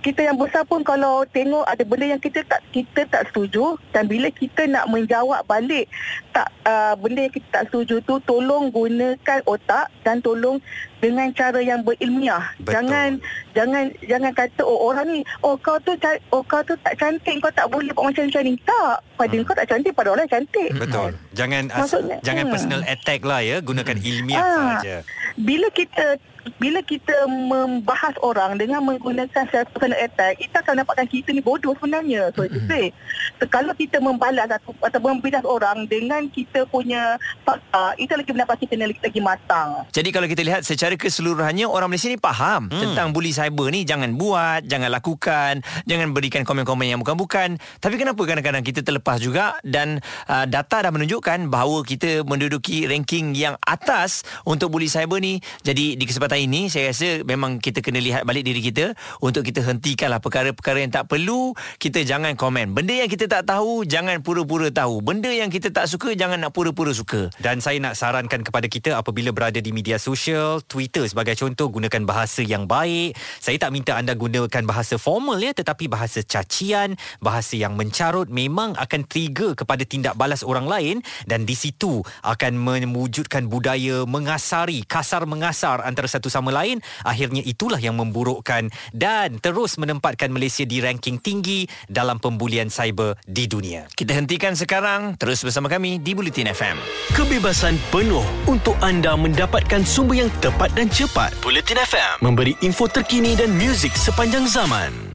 kita 0.06 0.30
yang 0.30 0.38
besar 0.38 0.62
pun 0.70 0.86
kalau 0.86 1.26
tengok 1.34 1.66
ada 1.66 1.82
benda 1.82 2.14
yang 2.14 2.22
kita 2.22 2.46
tak 2.46 2.62
kita 2.70 3.10
tak 3.10 3.26
setuju 3.34 3.82
dan 3.90 4.06
bila 4.06 4.30
kita 4.30 4.70
nak 4.70 4.86
menjawab 4.94 5.42
balik 5.50 5.90
tak 6.38 6.54
uh, 6.70 6.94
benda 7.02 7.26
yang 7.26 7.34
kita 7.34 7.50
tak 7.50 7.64
setuju 7.74 7.98
tu 8.06 8.22
tolong 8.22 8.70
gunakan 8.70 9.42
otak 9.50 9.90
dan 10.06 10.22
tolong 10.22 10.62
dengan 10.98 11.30
cara 11.34 11.60
yang 11.62 11.82
berilmiah. 11.86 12.44
Betul. 12.62 12.74
Jangan 12.74 13.10
jangan 13.54 13.84
jangan 14.06 14.32
kata 14.34 14.62
oh 14.62 14.90
orang 14.90 15.08
ni 15.10 15.22
oh 15.42 15.56
kau 15.58 15.78
tu 15.82 15.94
oh 16.34 16.42
kau 16.46 16.62
tu 16.66 16.74
tak 16.82 16.98
cantik 16.98 17.38
kau 17.42 17.54
tak 17.54 17.70
boleh 17.70 17.90
buat 17.94 18.14
macam 18.14 18.26
macam 18.30 18.42
ni. 18.46 18.54
Tak. 18.66 18.96
Pada 19.18 19.34
Hmm. 19.34 19.46
kau 19.46 19.56
tak 19.58 19.68
cantik 19.70 19.94
pada 19.94 20.10
orang 20.14 20.28
cantik. 20.30 20.70
Betul. 20.78 21.12
Jangan 21.34 21.64
as, 21.74 21.90
Maksudnya, 21.90 22.18
jangan 22.22 22.46
hmm. 22.46 22.54
personal 22.54 22.82
attack 22.86 23.22
lah 23.26 23.42
ya, 23.42 23.58
gunakan 23.62 23.98
ilmiah 23.98 24.42
Ah, 24.42 24.82
saja. 24.82 24.96
Bila 25.38 25.68
kita 25.74 26.18
bila 26.56 26.80
kita 26.82 27.28
membahas 27.28 28.16
orang 28.24 28.56
dengan 28.56 28.80
menggunakan 28.84 29.44
self 29.52 29.68
personal 29.76 30.00
attack, 30.00 30.40
itu 30.40 30.56
akan 30.56 30.84
dapatkan 30.84 31.08
kita 31.08 31.36
ni 31.36 31.44
bodoh 31.44 31.76
sebenarnya. 31.76 32.32
So, 32.34 32.48
mm-hmm. 32.48 32.68
say, 32.72 32.96
so, 33.38 33.44
kalau 33.52 33.76
kita 33.76 34.00
membalas 34.00 34.48
atau, 34.48 34.72
atau 34.80 35.00
membidas 35.04 35.44
orang 35.44 35.84
dengan 35.92 36.26
kita 36.32 36.64
punya 36.72 37.20
fakta, 37.44 37.94
itu 38.00 38.12
lagi 38.16 38.32
mendapat 38.32 38.56
kita 38.64 38.74
lagi, 38.80 39.00
lagi 39.04 39.22
matang. 39.22 39.70
Jadi 39.92 40.10
kalau 40.16 40.28
kita 40.30 40.42
lihat 40.48 40.62
secara 40.64 40.96
keseluruhannya 40.96 41.68
orang 41.68 41.92
Malaysia 41.92 42.08
ni 42.08 42.20
faham 42.20 42.72
hmm. 42.72 42.80
tentang 42.80 43.12
bully 43.12 43.36
cyber 43.36 43.68
ni 43.70 43.84
jangan 43.84 44.16
buat, 44.16 44.64
jangan 44.66 44.90
lakukan, 44.94 45.62
jangan 45.84 46.16
berikan 46.16 46.48
komen-komen 46.48 46.88
yang 46.88 47.00
bukan-bukan. 47.04 47.60
Tapi 47.84 47.96
kenapa 48.00 48.22
kadang-kadang 48.24 48.64
kita 48.64 48.82
terlepas 48.82 49.20
juga 49.20 49.60
dan 49.66 50.00
uh, 50.32 50.46
data 50.48 50.88
dah 50.88 50.92
menunjukkan 50.94 51.52
bahawa 51.52 51.84
kita 51.84 52.24
menduduki 52.24 52.88
ranking 52.88 53.36
yang 53.36 53.60
atas 53.66 54.24
untuk 54.48 54.72
bully 54.72 54.88
cyber 54.88 55.20
ni. 55.20 55.40
Jadi 55.66 55.98
di 55.98 56.06
kesempatan 56.06 56.37
ini 56.38 56.70
saya 56.70 56.94
rasa 56.94 57.26
memang 57.26 57.58
kita 57.58 57.82
kena 57.82 58.00
lihat 58.00 58.24
balik 58.24 58.46
diri 58.46 58.62
kita 58.62 58.94
untuk 59.20 59.44
kita 59.44 59.66
hentikanlah 59.66 60.22
perkara-perkara 60.22 60.86
yang 60.86 60.94
tak 60.94 61.10
perlu. 61.10 61.58
Kita 61.82 62.06
jangan 62.06 62.38
komen. 62.38 62.78
Benda 62.78 62.94
yang 62.94 63.10
kita 63.10 63.26
tak 63.26 63.50
tahu 63.50 63.84
jangan 63.84 64.22
pura-pura 64.22 64.70
tahu. 64.70 65.02
Benda 65.02 65.34
yang 65.34 65.50
kita 65.50 65.74
tak 65.74 65.90
suka 65.90 66.14
jangan 66.14 66.38
nak 66.38 66.54
pura-pura 66.54 66.94
suka. 66.94 67.34
Dan 67.42 67.60
saya 67.60 67.82
nak 67.82 67.98
sarankan 67.98 68.46
kepada 68.46 68.70
kita 68.70 68.96
apabila 68.96 69.34
berada 69.34 69.58
di 69.58 69.74
media 69.74 69.98
sosial, 69.98 70.62
Twitter 70.64 71.04
sebagai 71.10 71.34
contoh 71.34 71.68
gunakan 71.74 72.06
bahasa 72.06 72.46
yang 72.46 72.70
baik. 72.70 73.18
Saya 73.42 73.58
tak 73.58 73.74
minta 73.74 73.98
anda 73.98 74.14
gunakan 74.14 74.64
bahasa 74.64 74.96
formal 75.02 75.42
ya, 75.42 75.52
tetapi 75.52 75.90
bahasa 75.90 76.22
cacian, 76.22 76.96
bahasa 77.20 77.58
yang 77.58 77.74
mencarut 77.74 78.30
memang 78.30 78.78
akan 78.78 79.02
trigger 79.10 79.58
kepada 79.58 79.84
tindak 79.84 80.14
balas 80.14 80.46
orang 80.46 80.70
lain 80.70 80.96
dan 81.26 81.44
di 81.44 81.58
situ 81.58 82.06
akan 82.22 82.54
mewujudkan 82.58 83.50
budaya 83.50 84.06
mengasari, 84.06 84.86
kasar 84.86 85.26
mengasar 85.26 85.82
antara 85.82 86.06
satu 86.28 86.44
sama 86.44 86.52
lain. 86.52 86.84
Akhirnya 87.08 87.40
itulah 87.40 87.80
yang 87.80 87.96
memburukkan 87.96 88.68
dan 88.92 89.40
terus 89.40 89.80
menempatkan 89.80 90.28
Malaysia 90.28 90.68
di 90.68 90.84
ranking 90.84 91.24
tinggi 91.24 91.64
dalam 91.88 92.20
pembulian 92.20 92.68
cyber 92.68 93.16
di 93.24 93.48
dunia. 93.48 93.88
Kita 93.96 94.12
hentikan 94.12 94.60
sekarang. 94.60 95.16
Terus 95.16 95.40
bersama 95.42 95.72
kami 95.72 96.04
di 96.04 96.12
Bulletin 96.12 96.52
FM. 96.52 96.78
Kebebasan 97.16 97.80
penuh 97.90 98.28
untuk 98.52 98.76
anda 98.84 99.16
mendapatkan 99.16 99.88
sumber 99.88 100.28
yang 100.28 100.32
tepat 100.44 100.76
dan 100.76 100.92
cepat. 100.92 101.32
Bulletin 101.40 101.80
FM 101.80 102.20
memberi 102.20 102.54
info 102.60 102.92
terkini 102.92 103.40
dan 103.40 103.56
muzik 103.56 103.96
sepanjang 103.96 104.44
zaman. 104.52 105.07